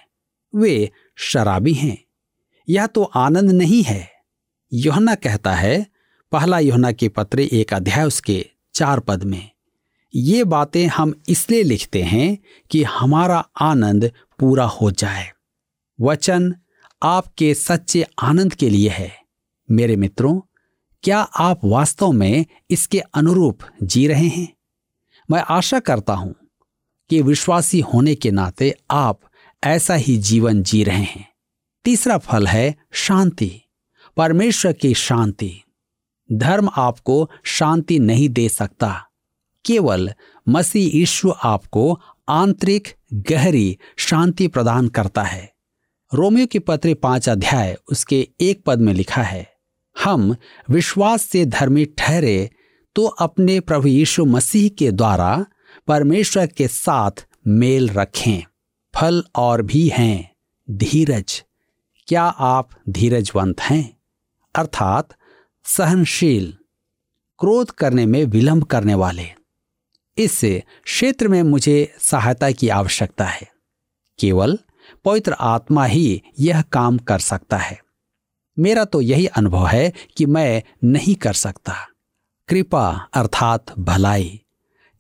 वे 0.54 0.90
शराबी 1.18 1.74
हैं 1.74 1.98
यह 2.68 2.88
तो 2.88 3.04
आनंद 3.04 3.52
नहीं 3.52 3.84
है। 3.84 4.10
योहना 4.72 5.16
कहता 5.16 5.54
है, 5.54 5.86
पहला 6.32 6.60
योहना 6.60 6.92
के 6.92 7.10
पत्र 7.10 7.40
एक 7.40 7.74
अध्याय 7.74 8.06
उसके 8.06 8.46
चार 8.76 9.00
पद 9.00 9.24
में, 9.24 9.50
ये 10.14 10.44
बातें 10.44 10.86
हम 10.88 11.14
इसलिए 11.30 11.64
लिखते 11.64 12.04
हैं 12.04 12.38
कि 12.72 12.84
हमारा 12.84 13.38
आनंद 13.62 14.12
पूरा 14.40 14.66
हो 14.66 14.92
जाए। 14.92 15.32
वचन 16.00 16.54
आपके 17.04 17.54
सच्चे 17.54 18.06
आनंद 18.22 18.54
के 18.54 18.70
लिए 18.70 18.90
है। 18.90 19.12
मेरे 19.72 19.96
मित्रों, 19.96 20.42
क्या 21.04 21.20
आप 21.20 21.60
वास्तव 21.64 22.12
में 22.12 22.46
इसके 22.70 23.00
अनुरूप 23.00 23.60
जी 23.84 24.08
रहे 24.08 24.28
हैं? 24.28 24.54
मैं 25.32 25.44
आशा 25.50 25.80
करता 25.80 26.14
हूँ 26.14 26.36
कि 27.10 27.22
विश्वासी 27.22 27.80
होने 27.80 28.16
के 28.16 28.32
नाते 28.32 28.76
आप 28.92 29.20
ऐसा 29.64 29.94
ही 29.94 30.18
जीवन 30.18 30.64
जी 30.64 30.84
रहे 30.84 31.04
हैं। 31.04 31.30
तीसरा 31.84 32.18
फल 32.18 32.48
है 32.48 32.76
शांति। 32.94 33.62
परमेश्वर 34.18 34.74
की 34.74 34.94
शांति। 34.94 35.62
धर्म 36.32 36.70
आपको 36.78 37.30
शांति 37.44 38.00
नहीं 38.00 38.30
दे 38.30 38.50
सकता। 38.50 39.06
केवल 39.66 40.14
मसीह 40.50 40.98
यीशु 40.98 41.34
आपको 41.44 42.00
आंतरिक 42.30 42.96
गहरी 43.14 43.78
शांति 43.98 44.48
प्रदान 44.48 44.88
करता 44.88 45.24
है। 45.24 45.53
रोमियो 46.13 46.46
की 46.46 46.60
पत्र 46.60 46.93
पाँच 46.93 47.27
अध्याय, 47.29 47.75
उसके 47.91 48.27
एक 48.41 48.63
पद 48.65 48.79
में 48.79 48.93
लिखा 48.93 49.22
है, 49.22 49.48
हम 49.96 50.36
विश्वास 50.70 51.22
से 51.22 51.46
धर्मी 51.46 51.86
ठहरे 51.98 52.50
तो 52.96 53.05
अपने 53.05 53.60
प्रभु 53.60 53.88
यीशु 53.88 54.25
मसीह 54.25 54.70
के 54.70 54.91
द्वारा 54.91 55.46
परमेश्वर 55.88 56.48
के 56.48 56.67
साथ 56.67 57.25
मेल 57.48 57.89
रखें, 57.89 58.43
फल 58.93 59.24
और 59.36 59.62
भी 59.62 59.88
हैं, 59.88 60.32
धीरज। 60.67 61.43
क्या 62.08 62.24
आप 62.24 62.70
धीरजवंत 62.89 63.62
हैं? 63.62 63.98
अर्थात 64.55 65.15
सहनशील, 65.65 66.53
क्रोध 67.39 67.72
करने 67.72 68.05
में 68.05 68.24
विलंब 68.25 68.63
करने 68.63 68.96
वाले। 68.96 69.25
इस 70.17 70.39
क्षेत्र 70.43 71.27
में 71.27 71.41
मुझे 71.43 71.93
सहायता 72.00 72.51
की 72.51 72.70
आवश्यकता 72.70 73.25
है। 73.25 73.51
केवल 74.20 74.58
पवित्र 75.06 75.34
आत्मा 75.34 75.86
ही 75.86 76.22
यह 76.40 76.62
काम 76.62 76.98
कर 76.98 77.20
सकता 77.20 77.58
है। 77.58 77.80
मेरा 78.60 78.86
तो 78.86 79.02
यही 79.02 79.26
अनुभव 79.26 79.68
है 79.68 79.94
कि 80.18 80.26
मैं 80.26 80.64
नहीं 80.84 81.16
कर 81.16 81.34
सकता। 81.34 81.74
कृपा 82.48 83.08
अर्थात 83.14 83.80
भलाई। 83.80 84.42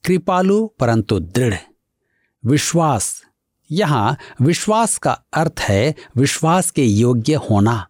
कृपालु 0.05 0.67
परंतु 0.67 1.19
दृढ़। 1.19 1.55
विश्वास। 2.45 3.23
यहाँ 3.71 4.17
विश्वास 4.41 4.97
का 4.97 5.11
अर्थ 5.33 5.55
है 5.59 5.95
विश्वास 6.15 6.71
के 6.71 6.85
योग्य 6.85 7.33
होना। 7.33 7.87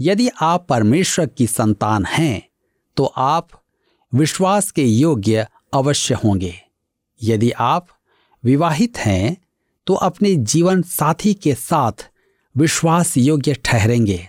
यदि 0.00 0.28
आप 0.40 0.66
परमेश्वर 0.68 1.26
की 1.26 1.46
संतान 1.46 2.04
हैं 2.04 2.48
तो 2.96 3.04
आप 3.04 3.48
विश्वास 4.14 4.70
के 4.70 4.84
योग्य 4.84 5.46
अवश्य 5.74 6.14
होंगे। 6.14 6.60
यदि 7.22 7.50
आप 7.50 7.86
विवाहित 8.44 8.98
हैं 8.98 9.41
तो 9.86 9.94
अपने 9.94 10.34
जीवन 10.36 10.82
साथी 10.82 11.34
के 11.34 11.54
साथ 11.54 12.08
विश्वास 12.56 13.16
योग्य 13.16 13.54
ठहरेंगे। 13.64 14.28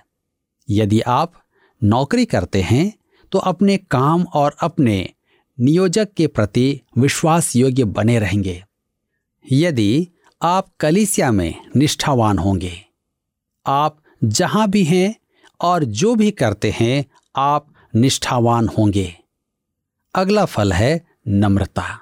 यदि 0.70 1.00
आप 1.02 1.34
नौकरी 1.82 2.26
करते 2.26 2.62
हैं 2.62 2.92
तो 3.32 3.40
अपने 3.40 3.78
काम 3.92 4.24
और 4.24 4.56
अपने 4.62 5.10
नियोजक 5.58 6.14
के 6.14 6.28
प्रति 6.28 6.82
विश्वास 6.98 7.56
योग्य 7.56 7.84
बने 7.84 8.20
रहेंगे। 8.20 8.64
यदि 9.46 10.08
आप 10.42 10.68
कलिसिया 10.80 11.32
में 11.32 11.56
निष्ठावान 11.76 12.38
होंगे, 12.38 12.74
आप 13.66 13.98
जहाँ 14.24 14.68
भी 14.68 14.84
हैं 14.84 15.16
और 15.62 15.84
जो 15.84 16.16
भी 16.16 16.32
करते 16.32 16.72
हैं, 16.72 17.06
आप 17.36 17.68
निष्ठावान 17.96 18.68
होंगे। 18.68 19.14
अगला 20.16 20.46
फल 20.46 20.74
है 20.74 21.02
नम्रता। 21.28 22.00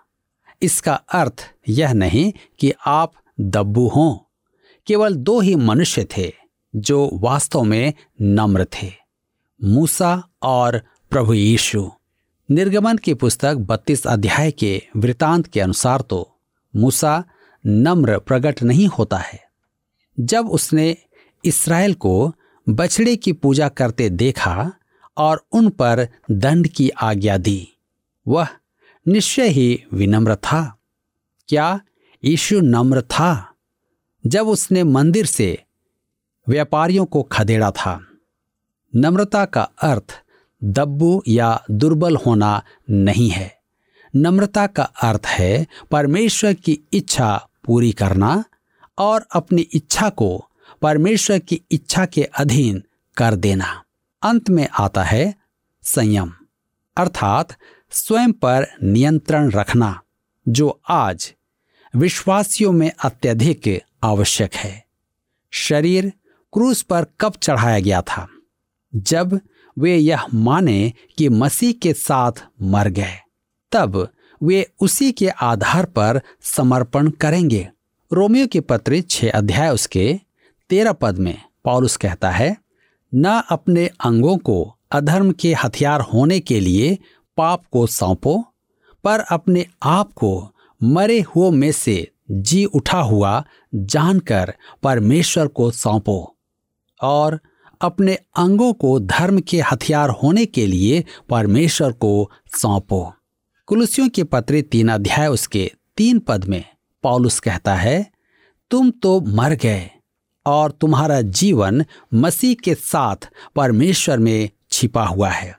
इसका 0.62 0.93
अर्थ 0.93 1.50
यह 1.70 1.93
नहीं 1.93 2.31
कि 2.60 2.74
आप 2.86 3.13
दब्बू 3.38 3.88
हों, 3.88 4.16
केवल 4.88 5.16
दो 5.16 5.40
ही 5.40 5.56
मनुष्य 5.56 6.08
थे 6.18 6.32
जो 6.74 7.10
वास्तव 7.14 7.64
में 7.64 7.94
नम्र 8.22 8.66
थे, 8.74 8.92
मूसा 9.60 10.24
और 10.44 10.82
प्रभु 11.12 11.34
यीशु। 11.34 11.90
निर्गमन 12.50 12.98
की 12.98 13.14
पुस्तक 13.14 13.56
बत्तीस 13.56 14.06
अध्याय 14.08 14.52
के 14.52 14.82
वृतांत 14.98 15.48
के 15.48 15.62
अनुसार 15.62 16.02
तो 16.02 16.28
मूसा 16.74 17.24
नम्र 17.66 18.18
प्रकट 18.20 18.64
नहीं 18.64 18.88
होता 18.88 19.18
है। 19.18 19.40
जब 20.18 20.50
उसने 20.50 20.96
इसराइल 21.44 21.94
को 21.94 22.34
बछड़े 22.68 23.16
की 23.16 23.32
पूजा 23.34 23.68
करते 23.70 24.10
देखा 24.10 24.72
और 25.18 25.44
उन 25.52 25.70
पर 25.70 26.08
दंड 26.32 26.68
की 26.68 26.90
आज्ञा 26.90 27.38
दी, 27.38 27.68
वह 28.26 28.48
निश्चय 29.06 29.48
ही 29.48 29.84
विनम्र 29.94 30.36
था। 30.36 30.78
क्या 31.50 31.80
यीशु 32.24 32.60
नम्र 32.60 33.01
था, 33.01 33.56
जब 34.24 34.48
उसने 34.48 34.84
मंदिर 34.84 35.25
से 35.25 35.63
व्यापारियों 36.48 37.06
को 37.06 37.22
खदेड़ा 37.24 37.72
था। 37.72 38.00
नम्रता 38.96 39.46
का 39.46 39.62
अर्थ 39.62 40.22
दब्बू 40.63 41.24
या 41.28 41.63
दुर्बल 41.72 42.16
होना 42.16 42.63
नहीं 42.90 43.30
है। 43.30 43.51
नम्रता 44.16 44.68
का 44.68 44.84
अर्थ 44.84 45.25
है 45.25 45.68
परमेश्वर 45.92 46.54
की 46.54 46.80
इच्छा 46.94 47.48
पूरी 47.66 47.92
करना 47.92 48.44
और 48.98 49.25
अपनी 49.31 49.62
इच्छा 49.62 50.10
को 50.10 50.29
परमेश्वर 50.81 51.40
की 51.40 51.62
इच्छा 51.72 52.05
के 52.05 52.24
अधीन 52.24 52.84
कर 53.18 53.36
देना। 53.36 53.84
अंत 54.22 54.50
में 54.50 54.68
आता 54.79 55.03
है 55.03 55.34
संयम, 55.84 56.34
अर्थात 56.98 57.55
स्वयं 57.92 58.31
पर 58.34 58.68
नियंत्रण 58.84 59.51
रखना, 59.51 60.00
जो 60.48 60.81
आज 60.90 61.34
विश्वासियों 61.96 62.72
में 62.72 62.92
अत्यधिक 63.04 63.82
आवश्यक 64.04 64.56
है। 64.56 64.86
शरीर 65.51 66.14
क्रूस 66.54 66.82
पर 66.82 67.06
कब 67.22 67.34
चढ़ाया 67.42 67.80
गया 67.80 68.01
था? 68.01 68.27
जब 68.96 69.40
वे 69.80 69.98
यह 69.98 70.25
माने 70.34 70.94
कि 71.18 71.30
मसीह 71.30 71.74
के 71.74 71.94
साथ 71.94 72.32
मर 72.62 72.88
गए, 72.88 73.18
तब 73.72 74.10
वे 74.44 74.72
उसी 74.80 75.12
के 75.12 75.27
आधार 75.27 75.86
पर 75.86 76.22
समर्पण 76.42 77.10
करेंगे। 77.10 77.70
रोमियो 78.14 78.48
के 78.48 78.60
पत्र 78.60 79.01
छह 79.01 79.32
अध्याय 79.32 79.70
उसके 79.70 80.20
तेरह 80.70 80.92
पद 80.92 81.18
में 81.18 81.42
पॉलुस 81.64 81.98
कहता 81.98 82.32
है, 82.32 82.58
न 83.16 83.44
अपने 83.50 83.88
अंगों 83.88 84.38
को 84.38 84.77
अधर्म 84.92 85.32
के 85.32 85.54
हथियार 85.54 86.01
होने 86.01 86.40
के 86.40 86.60
लिए 86.60 86.98
पाप 87.38 87.64
को 87.72 87.88
सौंपो, 87.88 88.54
पर 89.04 89.20
अपने 89.20 89.66
आप 89.84 90.14
को 90.14 90.50
मरे 90.81 91.20
हुओं 91.22 91.51
में 91.51 91.72
से 91.72 92.11
जी 92.31 92.65
उठा 92.65 93.00
हुआ 93.00 93.44
जानकर 93.75 94.53
परमेश्वर 94.83 95.48
को 95.48 95.72
सौंपो 95.72 96.35
और 97.01 97.39
अपने 97.81 98.13
अंगों 98.37 98.74
को 98.74 99.00
धर्म 99.00 99.39
के 99.39 99.59
हथियार 99.61 100.09
होने 100.09 100.46
के 100.46 100.65
लिए 100.67 101.03
परमेश्वर 101.29 101.91
को 101.91 102.31
सौंपो। 102.55 103.13
कुलसियों 103.67 104.09
के 104.09 104.24
पत्र 104.24 104.61
तीन 104.61 104.89
अध्याय 104.89 105.27
उसके 105.27 105.72
तीन 105.98 106.20
पद 106.20 106.46
में 106.46 106.63
पॉलुस 107.03 107.39
कहता 107.39 107.75
है, 107.75 108.11
तुम 108.72 108.89
तो 108.91 109.20
मर 109.22 109.53
गए 109.53 109.89
और 110.46 110.72
तुम्हारा 110.72 111.22
जीवन 111.22 111.85
मसीह 112.13 112.55
के 112.63 112.75
साथ 112.75 113.29
परमेश्वर 113.55 114.20
में 114.20 114.50
छिपा 114.72 115.05
हुआ 115.05 115.29
है। 115.29 115.55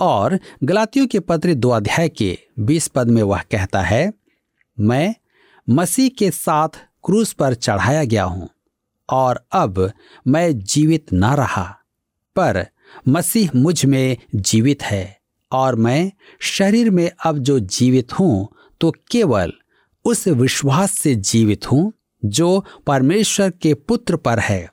और 0.00 0.38
गलातियों 0.64 1.06
के 1.06 1.20
पत्र 1.20 1.54
दो 1.54 1.70
अध्याय 1.70 2.08
के 2.08 2.38
बीस 2.58 2.88
पद 2.88 3.08
में 3.08 3.22
वह 3.22 3.42
कहता 3.50 3.82
है 3.82 4.12
मैं 4.80 5.14
मसीह 5.68 6.08
के 6.18 6.30
साथ 6.30 6.78
क्रूस 7.04 7.32
पर 7.32 7.54
चढ़ाया 7.54 8.04
गया 8.04 8.24
हूँ, 8.24 8.48
और 9.08 9.44
अब 9.52 9.90
मैं 10.26 10.58
जीवित 10.58 11.12
ना 11.12 11.34
रहा, 11.34 11.64
पर 12.36 12.64
मसीह 13.08 13.50
मुझमें 13.56 14.16
जीवित 14.34 14.82
है, 14.82 15.18
और 15.52 15.74
मैं 15.76 16.10
शरीर 16.40 16.90
में 16.90 17.10
अब 17.24 17.38
जो 17.38 17.58
जीवित 17.60 18.12
हूँ 18.12 18.48
तो 18.80 18.90
केवल 19.10 19.52
उस 20.04 20.26
विश्वास 20.28 20.92
से 20.92 21.14
जीवित 21.14 21.70
हूँ, 21.72 21.92
जो 22.22 22.64
परमेश्वर 22.86 23.50
के 23.52 23.74
पुत्र 23.74 24.16
पर 24.16 24.38
है, 24.40 24.70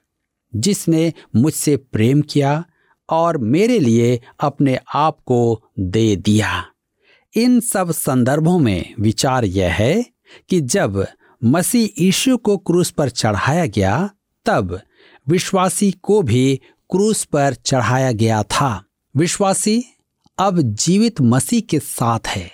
जिसने 0.54 1.12
मुझसे 1.36 1.76
प्रेम 1.78 2.22
किया 2.22 2.64
और 3.10 3.38
मेरे 3.38 3.80
लिए 3.80 4.20
अपने 4.40 4.78
आप 4.96 5.18
को 5.22 5.62
दे 5.80 6.16
दिया। 6.16 6.64
इन 7.38 7.60
सब 7.60 7.92
संदर्भों 7.92 8.60
में 8.60 8.94
विचार 9.00 9.46
यह 9.46 9.74
है 9.74 10.06
कि 10.50 10.62
जब 10.62 11.08
मसीह 11.44 12.04
यीशु 12.04 12.38
को 12.38 12.58
क्रूस 12.58 12.92
पर 12.92 13.10
चढ़ाया 13.10 13.66
गया, 13.66 14.10
तब 14.46 14.82
विश्वासी 15.28 15.92
को 15.92 16.22
भी 16.22 16.62
क्रूस 16.92 17.24
पर 17.24 17.54
चढ़ाया 17.54 18.12
गया 18.12 18.44
था। 18.44 18.84
विश्वासी 19.16 19.84
अब 20.40 20.62
जीवित 20.62 21.22
मसीह 21.22 21.62
के 21.62 21.80
साथ 21.80 22.28
है 22.28 22.52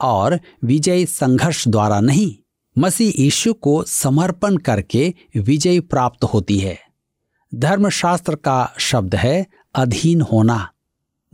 और 0.00 0.40
विजय 0.64 1.06
संघर्ष 1.06 1.68
द्वारा 1.68 2.00
नहीं, 2.00 2.36
मसीह 2.78 3.12
यीशु 3.18 3.52
को 3.54 3.82
समर्पण 3.84 4.56
करके 4.56 5.14
विजय 5.36 5.80
प्राप्त 5.80 6.24
होती 6.24 6.58
है। 6.58 6.78
धर्मशास्त्र 7.54 8.34
का 8.34 8.74
शब्द 8.78 9.14
है 9.14 9.46
अधीन 9.74 10.20
होना, 10.20 10.70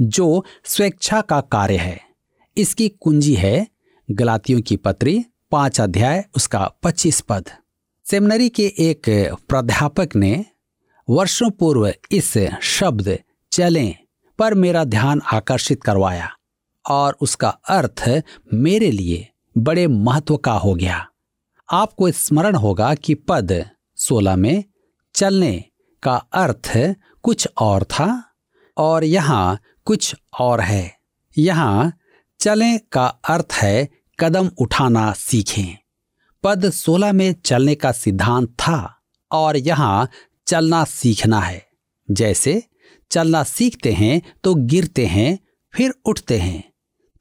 जो 0.01 0.45
स्वेच्छा 0.65 1.21
का 1.21 1.41
कार्य 1.41 1.77
है। 1.77 2.12
इसकी 2.57 2.89
कुंजी 2.89 3.35
है 3.35 3.67
गलातियों 4.09 4.61
की 4.61 4.77
पत्री, 4.77 5.25
पाँच 5.51 5.81
अध्याय, 5.81 6.25
उसका 6.37 6.65
पच्चीस 6.83 7.21
पद। 7.21 7.51
सेमिनरी 8.07 8.49
के 8.49 8.67
एक 8.79 9.09
प्राध्यापक 9.49 10.17
ने, 10.17 10.45
वर्षों 11.09 11.51
पूर्व 11.51 11.93
इस 12.13 12.33
शब्द, 12.63 13.19
चलें, 13.53 13.95
पर 14.39 14.55
मेरा 14.55 14.85
ध्यान 14.85 15.21
आकर्षित 15.33 15.83
करवाया, 15.83 16.31
और 16.85 17.17
उसका 17.21 17.49
अर्थ 17.49 18.05
मेरे 18.55 18.91
लिए 18.91 19.27
बड़े 19.57 19.87
महत्व 19.87 20.37
का 20.37 20.53
हो 20.53 20.75
गया। 20.75 21.07
आपको 21.69 22.11
स्मरण 22.11 22.55
होगा 22.55 22.95
कि 22.95 23.15
पद 23.15 23.65
सोलह 23.97 24.37
में 24.37 24.65
चलने 25.15 25.65
का 26.03 26.15
अर्थ 26.15 26.73
कुछ 27.23 27.49
और 27.61 27.85
था, 27.85 28.23
और 28.77 29.05
यहाँ 29.05 29.59
कुछ 29.85 30.15
और 30.41 30.61
है। 30.61 30.97
यहाँ 31.37 31.93
चलें 32.43 32.81
का 32.93 33.07
अर्थ 33.07 33.53
है 33.53 33.89
कदम 34.19 34.51
उठाना 34.59 35.13
सीखें। 35.13 35.77
पद 36.45 36.71
सोलह 36.71 37.13
में 37.13 37.35
चलने 37.45 37.75
का 37.75 37.93
सिद्धांत 37.93 38.49
था 38.49 39.03
और 39.33 39.57
यहाँ 39.57 40.09
चलना 40.47 40.85
सीखना 40.85 41.41
है। 41.41 41.67
जैसे 42.11 42.63
चलना 43.11 43.43
सीखते 43.43 43.93
हैं 43.93 44.23
तो 44.45 44.55
गिरते 44.55 45.07
हैं, 45.07 45.39
फिर 45.75 45.95
उठते 46.05 46.39
हैं। 46.39 46.73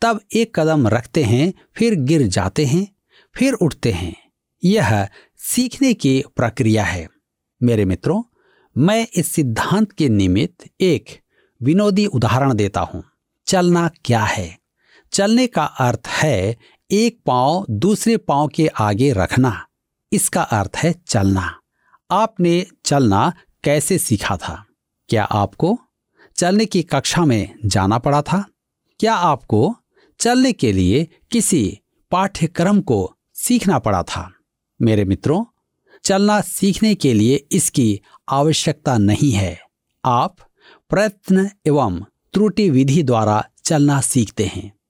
तब 0.02 0.22
एक 0.36 0.60
कदम 0.60 0.88
रखते 0.88 1.24
हैं, 1.24 1.54
फिर 1.76 1.96
गिर 1.96 2.22
जाते 2.28 2.66
हैं, 2.66 2.88
फिर 3.36 3.54
उठते 3.54 3.92
हैं। 3.92 4.16
यह 4.64 5.08
सीखने 5.38 5.94
की 5.94 6.24
प्रक्रिया 6.36 6.84
है। 6.84 7.08
मेरे 7.64 7.86
मित्रों, 7.86 8.24
मैं 8.78 9.08
इस 9.16 9.32
सिद्धांत 9.32 9.92
के 9.92 10.10
निमित्त 10.10 10.70
एक 10.82 11.20
विनोदी 11.62 12.06
उदाहरण 12.06 12.54
देता 12.54 12.82
हूँ। 12.82 13.04
चलना 13.48 13.90
क्या 14.06 14.24
है? 14.24 14.61
चलने 15.14 15.48
का 15.48 15.64
अर्थ 15.64 16.08
है 16.08 16.58
एक 16.92 17.20
पाँव 17.26 17.66
दूसरे 17.70 18.18
पाँव 18.18 18.48
के 18.48 18.68
आगे 18.68 19.14
रखना। 19.14 19.68
इसका 20.14 20.42
अर्थ 20.42 20.72
है 20.78 20.94
चलना। 21.08 21.60
आपने 22.12 22.66
चलना 22.86 23.34
कैसे 23.64 23.98
सीखा 23.98 24.38
था? 24.38 24.66
क्या 25.10 25.24
आपको 25.24 25.80
चलने 26.36 26.66
की 26.66 26.84
कक्षा 26.84 27.26
में 27.26 27.56
जाना 27.66 27.98
पड़ा 27.98 28.22
था? 28.22 28.46
क्या 29.00 29.16
आपको 29.16 29.76
चलने 30.20 30.54
के 30.54 30.72
लिए 30.72 31.08
किसी 31.32 31.80
पाठ्यक्रम 32.12 32.82
को 32.82 33.18
सीखना 33.34 33.80
पड़ा 33.80 34.04
था? 34.04 34.34
मेरे 34.82 35.06
मित्रों, 35.06 35.46
चलना 36.04 36.42
सीखने 36.42 36.96
के 36.96 37.14
लिए 37.14 37.48
इसकी 37.52 38.02
आवश्यकता 38.30 38.98
नहीं 38.98 39.32
है। 39.32 39.62
आप 40.06 40.36
प्रयत्न 40.90 41.50
एवं 41.68 42.02
त्रुटि 42.34 42.70
विधि 42.70 43.04
द्वारा 43.04 43.46
चलना 43.64 44.02
सीखते 44.02 44.46
हैं। 44.46 44.81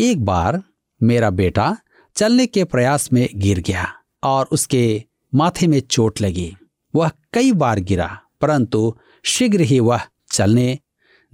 एक 0.00 0.24
बार 0.24 0.62
मेरा 1.02 1.30
बेटा 1.30 1.76
चलने 2.16 2.46
के 2.46 2.64
प्रयास 2.64 3.12
में 3.12 3.28
गिर 3.34 3.60
गया 3.60 3.92
और 4.22 4.48
उसके 4.52 5.04
माथे 5.34 5.66
में 5.66 5.80
चोट 5.80 6.20
लगी। 6.20 6.56
वह 6.94 7.10
कई 7.32 7.52
बार 7.52 7.80
गिरा, 7.80 8.20
परंतु 8.40 8.98
शीघ्र 9.24 9.60
ही 9.60 9.80
वह 9.80 10.00
चलने, 10.32 10.78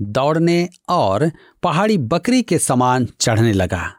दौड़ने 0.01 0.69
और 0.89 1.31
पहाड़ी 1.63 1.99
बकरी 1.99 2.43
के 2.43 2.59
समान 2.59 3.07
चढ़ने 3.21 3.53
लगा। 3.53 3.93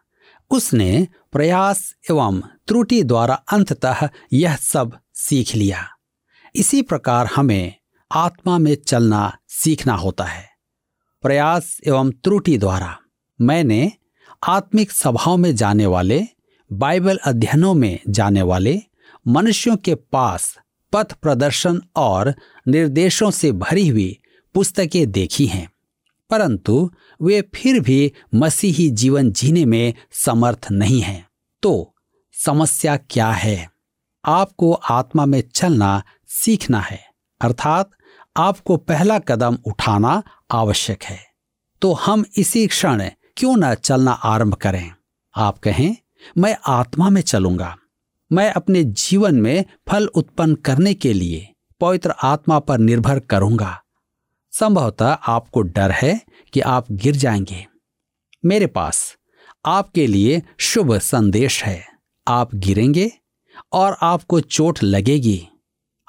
उसने 0.51 1.07
प्रयास 1.31 1.93
एवं 2.09 2.41
त्रुटि 2.67 3.03
द्वारा 3.03 3.35
अंततः 3.35 4.09
यह 4.33 4.55
सब 4.55 4.97
सीख 5.13 5.55
लिया। 5.55 5.87
इसी 6.55 6.81
प्रकार 6.81 7.25
हमें 7.35 7.73
आत्मा 8.11 8.57
में 8.57 8.75
चलना 8.75 9.37
सीखना 9.47 9.93
होता 9.93 10.23
है। 10.23 10.49
प्रयास 11.21 11.77
एवं 11.87 12.11
त्रुटि 12.11 12.57
द्वारा 12.57 12.97
मैंने 13.41 13.91
आत्मिक 14.43 14.91
सभाओं 14.91 15.37
में 15.37 15.55
जाने 15.55 15.85
वाले, 15.85 16.23
बाइबल 16.73 17.17
अध्ययनों 17.17 17.73
में 17.73 17.99
जाने 18.09 18.41
वाले, 18.41 18.81
मनुष्यों 19.27 19.75
के 19.77 19.95
पास 19.95 20.57
पथ 20.93 21.13
प्रदर्शन 21.13 21.81
और 21.95 22.33
निर्देशों 22.67 23.31
से 23.31 23.51
भरी 23.51 23.87
हुई 23.87 24.19
पुस्तकें 24.53 25.11
देखी 25.11 25.45
हैं, 25.45 25.71
परंतु 26.29 26.91
वे 27.21 27.41
फिर 27.55 27.79
भी 27.79 28.11
मसीही 28.35 28.89
जीवन 28.89 29.31
जीने 29.31 29.65
में 29.65 29.93
समर्थ 30.11 30.67
नहीं 30.71 31.01
हैं। 31.01 31.27
तो 31.61 31.95
समस्या 32.33 32.97
क्या 32.97 33.31
है? 33.31 33.69
आपको 34.25 34.71
आत्मा 34.73 35.25
में 35.25 35.41
चलना 35.53 36.03
सीखना 36.27 36.79
है, 36.79 36.99
अर्थात 37.41 37.89
आपको 38.37 38.77
पहला 38.77 39.19
कदम 39.19 39.57
उठाना 39.65 40.23
आवश्यक 40.51 41.03
है। 41.03 41.19
तो 41.81 41.93
हम 41.93 42.25
इसी 42.37 42.67
क्षण 42.67 43.01
क्यों 43.37 43.57
न 43.57 43.75
चलना 43.75 44.11
आरंभ 44.11 44.53
करें? 44.53 44.91
आप 45.35 45.57
कहें, 45.57 45.95
मैं 46.37 46.57
आत्मा 46.67 47.09
में 47.09 47.21
चलूँगा। 47.21 47.77
मैं 48.31 48.51
अपने 48.51 48.83
जीवन 48.83 49.35
में 49.35 49.65
फल 49.89 50.07
उत्पन्न 50.07 50.55
करने 50.55 50.93
के 50.93 51.13
लिए 51.13 51.53
पवित्र 51.81 52.09
आत्मा 52.23 52.59
पर 52.59 52.77
निर्भर 52.77 53.19
करूँगा। 53.19 53.83
संभवतः 54.51 55.11
आपको 55.11 55.61
डर 55.61 55.91
है 55.91 56.21
कि 56.53 56.59
आप 56.59 56.91
गिर 56.91 57.15
जाएँगे। 57.15 57.67
मेरे 58.45 58.67
पास 58.67 59.15
आपके 59.65 60.07
लिए 60.07 60.43
शुभ 60.59 60.97
संदेश 60.97 61.63
है। 61.63 61.85
आप 62.27 62.55
गिरेंगे 62.55 63.11
और 63.71 63.97
आपको 64.01 64.39
चोट 64.39 64.79
लगेगी। 64.83 65.47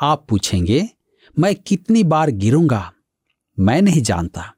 आप 0.01 0.27
पूछेंगे, 0.29 0.88
मैं 1.38 1.55
कितनी 1.55 2.05
बार 2.05 2.31
गिरूँगा? 2.31 2.93
मैं 3.59 3.83
नहीं 3.83 4.03
जानता। 4.03 4.55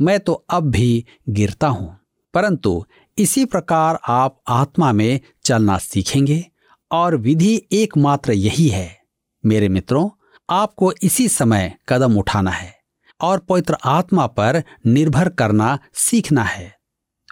मैं 0.00 0.20
तो 0.20 0.32
अब 0.32 0.62
भी 0.62 1.06
गिरता 1.28 1.68
हूँ। 1.68 1.98
परंतु 2.38 2.86
इसी 3.18 3.44
प्रकार 3.44 3.98
आप 4.08 4.42
आत्मा 4.48 4.92
में 4.92 5.20
चलना 5.44 5.78
सीखेंगे 5.78 6.46
और 6.92 7.16
विधि 7.16 7.62
एकमात्र 7.72 8.32
यही 8.32 8.68
है। 8.68 9.00
मेरे 9.46 9.68
मित्रों, 9.68 10.10
आपको 10.50 10.92
इसी 11.02 11.28
समय 11.28 11.76
कदम 11.88 12.16
उठाना 12.16 12.50
है 12.50 12.78
और 13.20 13.38
पवित्र 13.38 13.76
आत्मा 13.84 14.26
पर 14.26 14.62
निर्भर 14.86 15.28
करना 15.28 15.78
सीखना 15.94 16.42
है। 16.42 16.78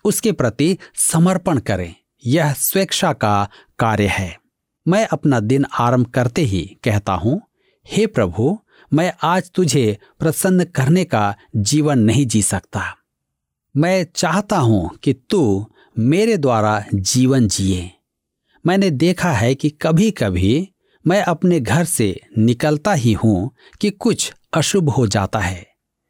उसके 0.04 0.32
प्रति 0.32 0.78
समर्पण 0.94 1.58
करें। 1.58 1.94
यह 2.26 2.52
स्वेच्छा 2.52 3.12
का 3.12 3.48
कार्य 3.78 4.06
है। 4.06 4.40
मैं 4.88 5.06
अपना 5.06 5.40
दिन 5.40 5.66
आरंभ 5.78 6.06
करते 6.06 6.42
ही 6.42 6.76
कहता 6.84 7.12
हूँ, 7.12 7.42
हे 7.86 8.06
प्रभु, 8.06 8.58
मैं 8.92 9.12
आज 9.22 9.50
तुझे 9.54 9.98
प्रसन्न 10.18 10.64
करने 10.64 11.04
का 11.04 11.36
जीवन 11.56 11.98
नहीं 11.98 12.26
जी 12.26 12.42
सकता। 12.42 12.96
मैं 13.76 14.06
चाहता 14.14 14.58
हूँ 14.58 14.90
कि 15.02 15.12
तू 15.30 15.66
मेरे 15.96 16.36
द्वारा 16.36 16.84
जीवन 16.94 17.46
जिए। 17.48 17.90
मैंने 18.64 18.90
देखा 18.90 19.30
है 19.30 19.54
कि 19.54 19.70
कभी 19.82 20.10
कभी 20.10 20.68
मैं 21.04 21.20
अपने 21.22 21.58
घर 21.60 21.84
से 21.84 22.08
निकलता 22.38 22.92
ही 22.92 23.12
हूँ 23.12 23.50
कि 23.80 23.90
कुछ 23.90 24.32
अशुभ 24.52 24.88
हो 24.88 25.06
जाता 25.06 25.38
है। 25.38 25.66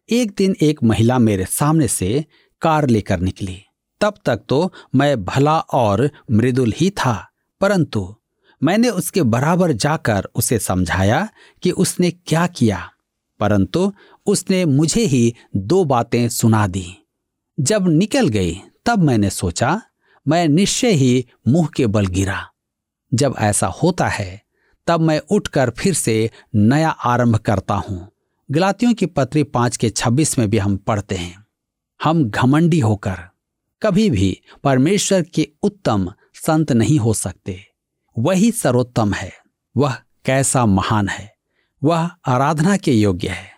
एक 0.09 0.35
दिन 0.39 0.55
एक 0.63 0.83
महिला 0.83 1.19
मेरे 1.19 1.45
सामने 1.45 1.89
से 1.89 2.25
कार 2.63 2.87
लेकर 2.89 3.21
निकली। 3.21 3.59
तब 4.01 4.15
तक 4.25 4.43
तो 4.49 4.73
मैं 4.95 5.25
भला 5.25 5.59
और 5.59 6.09
मृदुल 6.31 6.73
ही 6.77 6.91
था, 6.91 7.15
परंतु 7.61 8.15
मैंने 8.63 8.89
उसके 8.91 9.23
बराबर 9.25 9.73
जाकर 9.75 10.29
उसे 10.35 10.59
समझाया 10.59 11.29
कि 11.63 11.71
उसने 11.71 12.11
क्या 12.11 12.47
किया, 12.49 12.79
परंतु 13.41 13.93
उसने 14.27 14.65
मुझे 14.65 15.05
ही 15.05 15.35
दो 15.57 15.85
बातें 15.85 16.29
सुना 16.29 16.67
दी। 16.67 16.87
जब 17.61 17.88
निकल 17.88 18.29
गई, 18.29 18.61
तब 18.87 19.03
मैंने 19.03 19.31
सोचा, 19.31 19.83
मैं 20.29 20.49
निश्चय 20.49 20.90
ही 20.90 21.27
मुँह 21.49 21.69
के 21.77 21.87
बल 21.87 22.07
गिरा। 22.07 22.47
जब 23.14 23.35
ऐसा 23.38 23.66
होता 23.66 24.09
है, 24.09 24.42
तब 24.87 25.01
मैं 25.01 25.21
उठकर 25.31 25.71
फिर 25.71 25.95
से 25.95 26.31
नया 26.55 26.88
आरंभ 26.88 27.37
करता 27.37 27.75
हूँ। 27.75 28.09
गलातियों 28.51 28.95
की 28.95 29.07
पत्री 29.07 29.42
पाँच 29.42 29.77
के 29.77 29.90
छब्बीस 29.90 30.38
में 30.38 30.51
भी 30.51 30.59
हम 30.59 30.77
पढ़ते 30.77 31.14
हैं। 31.14 31.45
हम 32.03 32.31
घमंडी 32.31 32.81
होकर, 32.81 33.16
कभी 33.83 34.11
भी 34.11 34.40
परमेश्वर 34.64 35.23
के 35.23 35.49
उत्तम 35.62 36.12
संत 36.35 36.73
नहीं 36.73 36.99
हो 36.99 37.14
सकते। 37.14 37.61
वही 38.19 38.51
सर्वोत्तम 38.51 39.14
है, 39.14 39.33
वह 39.77 39.97
कैसा 40.25 40.66
महान 40.66 41.09
है, 41.09 41.35
वह 41.85 42.11
आराधना 42.27 42.77
के 42.77 42.92
योग्य 42.92 43.29
है। 43.29 43.51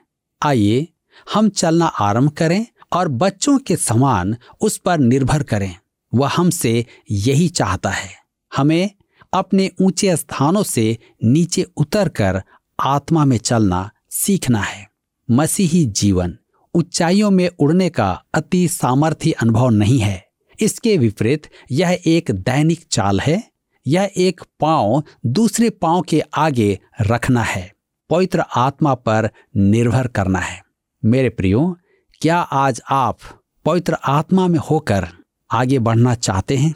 आइए, 0.42 0.88
हम 1.34 1.48
चलना 1.48 1.86
आरंभ 1.86 2.30
करें 2.30 2.66
और 2.92 3.08
बच्चों 3.08 3.58
के 3.58 3.76
समान 3.76 4.36
उस 4.60 4.78
पर 4.78 4.98
निर्भर 4.98 5.42
करें। 5.42 5.76
वह 6.14 6.28
हमसे 6.28 6.86
यही 7.10 7.48
चाहता 7.48 7.90
है। 7.90 8.10
हमें 8.56 8.90
अपने 9.32 9.70
ऊँचे 9.80 10.16
स्थानों 10.16 10.62
से 10.62 10.98
नीचे 11.24 11.62
उतरकर 11.62 12.42
आत्मा 12.80 13.24
में 13.24 13.38
चलना 13.38 13.90
सीखना 14.10 14.60
है। 14.60 14.90
मसीही 15.30 15.84
जीवन 15.84 16.38
ऊंचाइयों 16.74 17.30
में 17.30 17.50
उड़ने 17.58 17.90
का 17.90 18.24
अति 18.34 18.68
सामर्थ्य 18.68 19.32
अनुभव 19.32 19.68
नहीं 19.68 19.98
है। 19.98 20.26
इसके 20.60 20.98
विपरीत 20.98 21.46
यह 21.70 21.98
एक 22.06 22.30
दैनिक 22.30 22.86
चाल 22.90 23.20
है। 23.20 23.50
यह 23.86 24.10
एक 24.16 24.40
पाँव 24.60 25.02
दूसरे 25.26 25.70
पाँव 25.70 26.02
के 26.02 26.20
आगे 26.20 26.78
रखना 27.00 27.42
है। 27.42 27.72
पवित्र 28.10 28.44
आत्मा 28.56 28.94
पर 28.94 29.30
निर्भर 29.56 30.06
करना 30.06 30.38
है। 30.38 30.62
मेरे 31.04 31.28
प्रियो 31.28 31.76
क्या 32.20 32.38
आज 32.38 32.80
आप 32.90 33.18
पवित्र 33.64 33.96
आत्मा 34.04 34.46
में 34.46 34.58
होकर 34.58 35.08
आगे 35.50 35.78
बढ़ना 35.78 36.14
चाहते 36.14 36.56
हैं? 36.56 36.74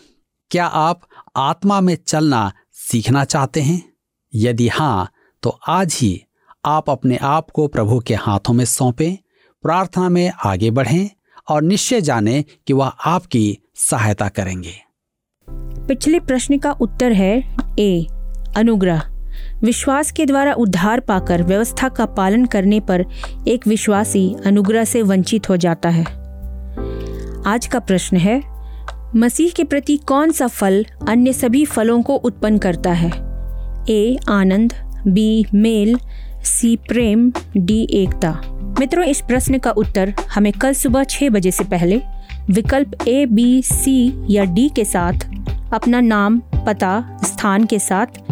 क्या 0.50 0.66
आप 0.66 1.00
आत्मा 1.36 1.80
में 1.80 1.98
चलना 2.06 2.52
सीखना 2.72 3.24
चाहते 3.24 3.60
हैं? 3.60 3.92
यदि 4.34 4.68
हाँ 4.68 5.10
तो 5.42 5.58
आज 5.68 5.98
ही 6.00 6.24
आप 6.64 6.90
अपने 6.90 7.16
आप 7.16 7.50
को 7.50 7.68
प्रभु 7.68 8.00
के 8.00 8.14
हाथों 8.14 8.54
में 8.54 8.64
सौंपें, 8.64 9.18
प्रार्थना 9.62 10.08
में 10.08 10.32
आगे 10.44 10.70
बढ़ें 10.70 11.10
और 11.48 11.62
निश्चय 11.62 12.00
जाने 12.00 12.44
कि 12.66 12.72
वह 12.72 12.86
आपकी 12.86 13.58
सहायता 13.74 14.28
करेंगे। 14.28 14.74
पिछले 15.88 16.20
प्रश्न 16.20 16.58
का 16.58 16.72
उत्तर 16.72 17.12
है 17.12 17.56
ए, 17.78 18.06
अनुग्रह। 18.56 19.11
विश्वास 19.64 20.12
के 20.12 20.26
द्वारा 20.26 20.52
उद्धार 20.52 21.00
पाकर 21.00 21.42
व्यवस्था 21.42 21.88
का 21.88 22.06
पालन 22.06 22.44
करने 22.44 22.80
पर 22.80 23.04
एक 23.48 23.66
विश्वासी 23.66 24.36
अनुग्रह 24.46 24.84
से 24.84 25.02
वंचित 25.02 25.48
हो 25.48 25.56
जाता 25.56 25.88
है। 25.88 26.04
आज 27.46 27.68
का 27.72 27.78
प्रश्न 27.78 28.16
है, 28.16 28.42
मसीह 29.16 29.50
के 29.56 29.64
प्रति 29.64 29.96
कौन 29.96 30.30
सा 30.30 30.46
फल 30.46 30.86
अन्य 31.08 31.32
सभी 31.32 31.64
फलों 31.64 32.02
को 32.02 32.14
उत्पन्न 32.14 32.58
करता 32.58 32.92
है? 32.92 33.12
ए, 33.88 34.18
आनंद, 34.28 34.74
बी, 35.06 35.46
मेल, 35.54 35.98
सी, 36.44 36.76
प्रेम, 36.76 37.32
डी, 37.56 37.88
एकता। 37.90 38.40
मित्रों, 38.78 39.04
इस 39.04 39.20
प्रश्न 39.20 39.58
का 39.58 39.70
उत्तर 39.70 40.14
हमें 40.34 40.52
कल 40.52 40.72
सुबह 40.72 41.04
छह 41.04 41.28
बजे 41.28 41.50
से 41.50 41.64
पहले 41.64 42.00
विकल्प 42.50 43.08
ए, 43.08 43.26
बी, 43.26 43.62
सी 43.62 44.12
या 44.30 44.44
डी 44.44 44.68
के 44.68 44.84
साथ, 44.84 45.30
अपना 45.72 46.00
नाम, 46.00 46.38
पता, 46.38 47.18
स्थान 47.24 47.64
के 47.64 47.78
साथ 47.78 48.31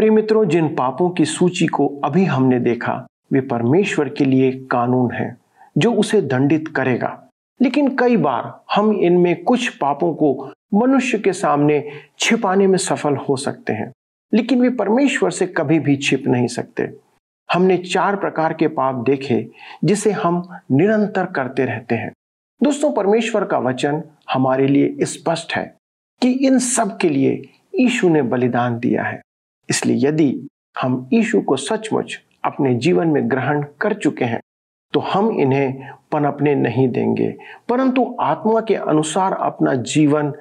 प्रिय 0.00 0.10
मित्रों 0.10 0.44
जिन 0.44 0.74
पापों 0.74 1.10
की 1.10 1.24
सूची 1.24 1.66
को 1.66 2.00
अभी 2.04 2.24
हमने 2.24 2.60
देखा, 2.60 3.06
वे 3.32 3.40
परमेश्वर 3.40 4.08
के 4.08 4.24
लिए 4.24 4.52
कानून 4.52 5.12
है, 5.12 5.36
जो 5.78 5.92
उसे 5.92 6.20
दंडित 6.20 6.68
करेगा। 6.68 7.28
लेकिन 7.62 7.96
कई 7.96 8.16
बार 8.16 8.60
हम 8.74 8.92
इनमें 8.92 9.44
कुछ 9.44 9.68
पापों 9.68 10.14
को 10.14 10.52
मनुष्य 10.74 11.18
के 11.18 11.32
सामने 11.32 11.90
छिपाने 12.18 12.66
में 12.66 12.78
सफल 12.78 13.16
हो 13.16 13.36
सकते 13.36 13.72
हैं, 13.72 13.92
लेकिन 14.34 14.60
वे 14.60 14.70
परमेश्वर 14.70 15.30
से 15.30 15.46
कभी 15.46 15.78
भी 15.78 15.96
छिप 15.96 16.24
नहीं 16.26 16.46
सकते। 16.46 16.96
हमने 17.52 17.76
चार 17.76 18.16
प्रकार 18.16 18.52
के 18.52 18.68
पाप 18.68 18.94
देखे, 18.94 19.50
जिसे 19.84 20.10
हम 20.10 20.58
निरंतर 20.72 21.26
करते 21.26 21.64
रहते 21.64 21.94
हैं। 21.94 22.12
दोस्तों, 22.62 22.92
परमेश्वर 22.92 23.44
का 23.44 23.58
वचन 23.58 24.02
हमारे 24.32 24.66
लिए 24.66 24.96
स्पष्ट 25.04 25.52
है 25.52 25.76
कि 26.22 26.30
इन 26.30 26.58
सब 26.58 26.96
के 26.96 27.08
लिए 27.08 27.42
यीशु 27.78 28.08
ने 28.08 28.22
बलिदान 28.22 28.78
दिया 28.78 29.02
है। 29.02 29.22
इसलिए 29.70 30.06
यदि 30.08 30.48
हम 30.76 31.08
यीशु 31.12 31.40
को 31.40 31.56
सचमुच 31.56 32.20
अपने 32.44 32.74
जीवन 32.74 33.08
में 33.08 33.30
ग्रहण 33.30 33.64
कर 33.80 33.94
चुके 33.94 34.24
हैं 34.24 34.40
तो 34.94 35.00
हम 35.02 35.30
इन्हें 35.30 35.90
पनपने 36.12 36.54
नहीं 36.54 36.88
देंगे, 36.88 37.34
परंतु 37.68 38.16
आत्मा 38.20 38.60
के 38.60 38.74
अनुसार 38.74 39.32
अपना 39.32 39.74
जीवन 39.74 40.32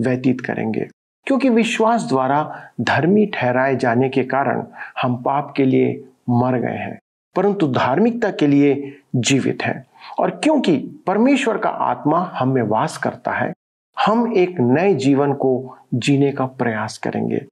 व्यतीत 0.00 0.40
करेंगे। 0.40 0.86
क्योंकि 1.26 1.48
विश्वास 1.48 2.02
द्वारा 2.02 2.70
धर्मी 2.80 3.24
ठहराए 3.26 3.74
जाने 3.76 4.08
के 4.08 4.24
कारण 4.24 4.62
हम 5.02 5.16
पाप 5.22 5.52
के 5.56 5.64
लिए 5.64 5.88
मर 6.30 6.58
गए 6.58 6.76
हैं, 6.76 6.98
परंतु 7.36 7.68
धार्मिकता 7.68 8.30
के 8.30 8.46
लिए 8.46 8.96
जीवित 9.16 9.62
हैं। 9.62 9.84
और 10.18 10.30
क्योंकि 10.44 10.76
परमेश्वर 11.06 11.58
का 11.58 11.68
आत्मा 11.68 12.20
हम 12.34 12.48
में 12.48 12.62
वास 12.62 12.96
करता 12.96 13.32
है, 13.32 13.52
हम 13.96 14.32
एक 14.36 14.60
नए 14.60 14.94
जीवन 14.94 15.32
को 15.34 15.76
जीने 15.94 16.32
का 16.32 16.46
प्रयास 16.46 16.98
करेंगे। 16.98 17.44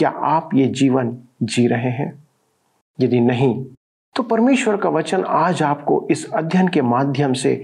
क्या 0.00 0.10
आप 0.10 0.50
ये 0.54 0.66
जीवन 0.66 1.16
जी 1.42 1.66
रहे 1.66 1.90
हैं? 1.90 2.12
यदि 2.98 3.20
नहीं 3.20 3.64
तो 4.16 4.22
परमेश्वर 4.22 4.76
का 4.76 4.88
वचन 4.88 5.24
आज 5.24 5.62
आपको 5.62 6.06
इस 6.10 6.24
अध्ययन 6.32 6.68
के 6.68 6.82
माध्यम 6.82 7.32
से 7.32 7.54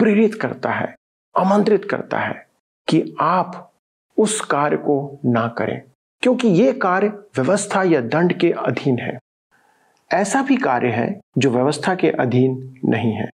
प्रेरित 0.00 0.34
करता 0.34 0.70
है, 0.70 0.94
आमंत्रित 1.34 1.84
करता 1.84 2.18
है 2.18 2.46
कि 2.88 3.14
आप 3.20 3.72
उस 4.18 4.40
कार्य 4.40 4.76
को 4.76 5.18
ना 5.24 5.46
करें, 5.48 5.82
क्योंकि 6.22 6.48
ये 6.48 6.72
कार्य 6.72 7.08
व्यवस्था 7.08 7.82
या 7.82 8.00
दंड 8.00 8.32
के 8.32 8.50
अधीन 8.50 8.98
है। 8.98 9.18
ऐसा 10.10 10.42
भी 10.42 10.56
कार्य 10.56 10.88
है 10.88 11.20
जो 11.38 11.50
व्यवस्था 11.50 11.94
के 11.94 12.10
अधीन 12.10 12.80
नहीं 12.84 13.12
है। 13.12 13.28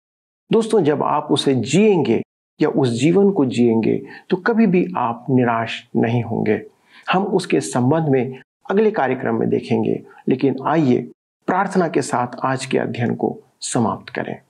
दोस्तों, 0.53 0.83
जब 0.83 1.03
आप 1.03 1.29
उसे 1.31 1.55
जिएँगे 1.55 2.23
या 2.61 2.69
उस 2.69 2.99
जीवन 3.01 3.31
को 3.31 3.45
जिएँगे 3.47 4.03
तो 4.31 4.37
कभी 4.37 4.67
भी 4.67 4.87
आप 4.97 5.27
निराश 5.31 5.87
नहीं 5.97 6.23
होंगे। 6.23 6.63
हम 7.13 7.25
उसके 7.25 7.61
संबंध 7.61 8.09
में 8.09 8.41
अगले 8.71 8.91
कार्यक्रम 8.91 9.35
में 9.35 9.49
देखेंगे। 9.49 10.07
लेकिन 10.29 10.57
आइए 10.67 11.11
प्रार्थना 11.47 11.89
के 11.89 12.03
साथ 12.03 12.27
आज 12.45 12.67
के 12.67 12.79
अध्ययन 12.79 13.15
को 13.15 13.41
समाप्त 13.61 14.15
करें। 14.15 14.41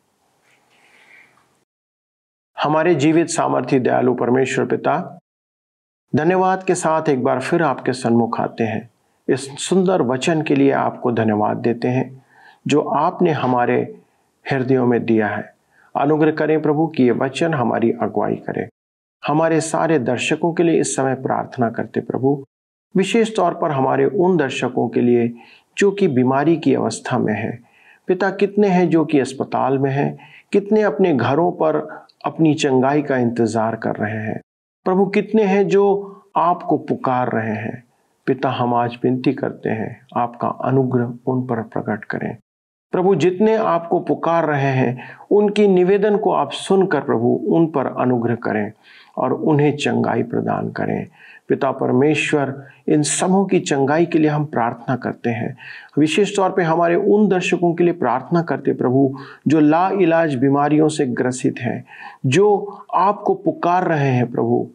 हमारे 2.63 2.95
जीवित 2.95 3.29
सामर्थ्य 3.29 3.79
दयालु 3.79 4.15
परमेश्वर 4.15 4.67
पिता, 4.67 5.19
धन्यवाद 6.17 6.65
के 6.65 6.75
साथ 6.75 7.09
एक 7.09 7.23
बार 7.23 7.41
फिर 7.41 7.63
आपके 7.63 7.93
सन्मुख 7.93 8.41
आते 8.41 8.65
हैं। 8.65 8.91
इस 9.29 9.59
सुंदर 9.59 10.03
वचन 10.03 10.43
के 10.43 10.55
लिए 10.55 10.73
आपको 10.73 11.13
धन्यवाद 11.13 11.57
देते 11.57 11.89
हैं, 11.89 12.27
जो 12.67 12.81
आपने 12.81 13.33
हमारे 13.33 14.01
हृदयों 14.51 14.87
में 14.87 15.05
दिया 15.05 15.29
है। 15.29 15.55
अनुग्रह 15.97 16.33
करें 16.33 16.63
प्रभु 16.63 16.87
कि 16.87 17.03
ये 17.03 17.11
वचन 17.11 17.55
हमारी 17.55 17.93
अगुवाई 17.93 18.35
करे। 18.35 18.69
हमारे 19.27 19.61
सारे 19.61 19.99
दर्शकों 19.99 20.53
के 20.53 20.63
लिए 20.63 20.81
इस 20.81 20.97
समय 20.97 21.15
प्रार्थना 21.15 21.71
करते 21.71 22.01
प्रभु। 22.01 22.45
विशेष 22.97 23.37
तौर 23.37 23.55
पर 23.55 23.71
हमारे 23.71 24.05
उन 24.05 24.37
दर्शकों 24.37 24.89
के 24.89 25.01
लिए 25.01 25.35
जो 25.79 25.91
कि 25.91 26.09
बीमारी 26.09 26.57
की 26.57 26.75
अवस्था 26.75 27.19
में 27.19 27.35
है। 27.35 27.59
पिता 28.07 28.31
कितने 28.31 28.69
हैं 28.69 28.89
जो 28.89 29.05
कि 29.05 29.21
अस्पताल 29.21 29.79
में 29.79 29.91
हैं? 29.91 30.19
कितने 30.53 30.83
अपने 30.83 31.15
घरों 31.15 31.53
पर 31.53 31.77
अपनी 32.25 32.55
चंगाई 32.55 33.03
का 33.03 33.17
इंतज़ार 33.17 33.77
कर 33.77 33.97
रहे 33.97 34.19
हैं? 34.19 34.41
प्रभु 34.85 35.07
कितने 35.07 35.45
हैं 35.45 35.69
जो 35.69 36.15
आपको 36.37 36.79
पुकार 36.79 37.29
रहे 37.29 37.55
हैं? 37.55 37.85
पिता 38.27 38.51
हम 38.51 38.75
आज 38.75 38.99
विनती 39.05 39.33
करते 39.33 39.71
हैं, 39.71 40.07
आपका 40.17 40.49
अनुग्रह 40.49 41.13
उन 41.27 41.47
पर 41.47 41.63
प्रकट 41.63 42.05
करें। 42.05 42.37
प्रभु 42.93 43.15
जितने 43.15 43.57
आपको 43.57 44.01
पुकार 44.01 44.45
रहे 44.45 44.71
हैं, 44.73 45.09
उनकी 45.31 45.69
निवेदन 45.69 46.17
को 46.17 46.33
आप 46.33 46.53
सुनकर 46.53 47.01
प्रभु 47.01 47.29
उन 47.29 47.67
पर 47.67 47.87
अनुग्रह 47.87 48.35
करें। 48.35 48.73
और 49.19 49.33
उन्हें 49.33 49.77
चंगाई 49.77 50.23
प्रदान 50.23 50.71
करें। 50.71 51.07
पिता 51.49 51.71
परमेश्वर, 51.71 52.65
इन 52.89 53.03
समूह 53.03 53.47
की 53.47 53.61
चंगाई 53.61 54.07
के 54.07 54.19
लिए 54.19 54.31
हम 54.31 54.45
प्रार्थना 54.45 54.97
करते 54.97 55.31
हैं। 55.31 55.57
विशेष 55.99 56.37
तौर 56.37 56.51
पे 56.51 56.63
हमारे 56.63 56.97
उन 56.97 57.29
दर्शकों 57.29 57.75
के 57.75 57.85
लिए 57.85 57.93
प्रार्थना 57.93 58.43
करते 58.43 58.73
प्रभु, 58.73 59.17
जो 59.49 59.61
ला 59.61 59.89
इलाज 59.89 60.35
बीमारियों 60.35 60.89
से 60.89 61.07
ग्रसित 61.07 61.55
हैं, 61.59 61.85
जो 62.27 62.79
आपको 62.95 63.35
पुकार 63.35 63.85
रहे 63.85 64.09
हैं, 64.09 64.31
प्रभु। 64.31 64.71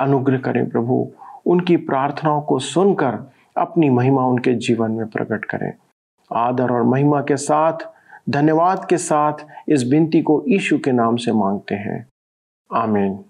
अनुग्रह 0.00 0.38
करें, 0.38 0.70
प्रभु, 0.70 1.10
उनकी 1.46 1.76
प्रार्थनाओं 1.76 2.42
को 2.42 2.58
सुनकर 2.58 3.30
अपनी 3.56 3.90
महिमा 3.90 4.26
उनके 4.26 4.54
जीवन 4.54 4.90
में 4.90 5.06
प्रकट 5.06 5.44
करें। 5.44 5.72
आदर 6.32 6.70
और 6.70 6.82
महिमा 6.82 7.20
के 7.20 7.36
साथ, 7.36 7.72
धन्यवाद 8.30 8.86
के 8.90 8.96
साथ 8.96 9.32
इस 9.68 9.82
बिनती 9.82 10.22
को 10.22 10.44
ईशु 10.48 10.78
के 10.78 10.92
नाम 10.92 11.16
से 11.16 11.32
मांगते 11.32 11.74
हैं। 11.74 12.06
आमीन। 12.74 13.24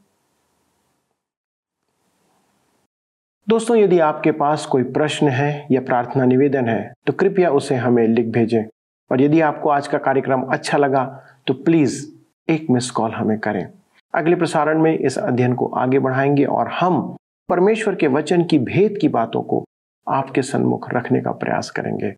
दोस्तों, 3.51 3.77
यदि 3.77 3.99
आपके 3.99 4.31
पास 4.33 4.65
कोई 4.67 4.83
प्रश्न 4.83 5.29
है 5.29 5.67
या 5.71 5.81
प्रार्थना 5.81 6.25
निवेदन 6.25 6.69
है 6.69 6.93
तो 7.07 7.13
कृपया 7.13 7.51
उसे 7.51 7.75
हमें 7.75 8.07
लिख 8.09 8.27
भेजें। 8.27 8.63
और 9.11 9.21
यदि 9.21 9.41
आपको 9.41 9.69
आज 9.69 9.87
का 9.87 9.99
कार्यक्रम 9.99 10.43
अच्छा 10.43 10.79
लगा 10.79 11.05
तो 11.47 11.55
प्लीज़ 11.55 12.07
एक 12.49 12.67
मिस 12.71 12.91
कॉल 12.91 13.11
हमें 13.11 13.39
करें। 13.39 13.67
अगले 14.15 14.37
प्रसारण 14.37 14.83
में 14.83 14.99
इस 14.99 15.19
अध्ययन 15.19 15.55
को 15.55 15.67
आगे 15.67 15.99
बढ़ाएँगे 15.99 16.45
और 16.45 16.69
हम 16.69 17.17
परमेश्वर 17.49 17.95
के 17.95 18.07
वचन 18.07 18.45
की 18.45 18.59
भेद 18.59 18.99
की 19.01 19.09
बातों 19.09 19.43
को 19.43 19.65
आपके 20.09 20.43
सन्मुख 20.43 20.91
रखने 20.95 21.21
का 21.21 21.33
प्रयास 21.33 21.71
करेंगे। 21.71 22.15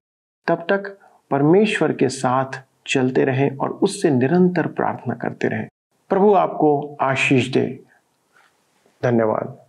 तब 0.46 0.66
तक 0.68 0.96
परमेश्वर 1.30 1.92
के 1.92 2.08
साथ 2.08 2.62
चलते 2.86 3.24
रहें 3.24 3.56
और 3.56 3.70
उससे 3.82 4.10
निरंतर 4.10 4.66
प्रार्थना 4.66 5.14
करते 5.14 5.48
रहें। 5.48 5.66
प्रभु 6.10 6.34
आपको 6.34 6.96
आशीष 7.00 7.52
दे। 7.52 7.66
धन्यवाद। 9.02 9.61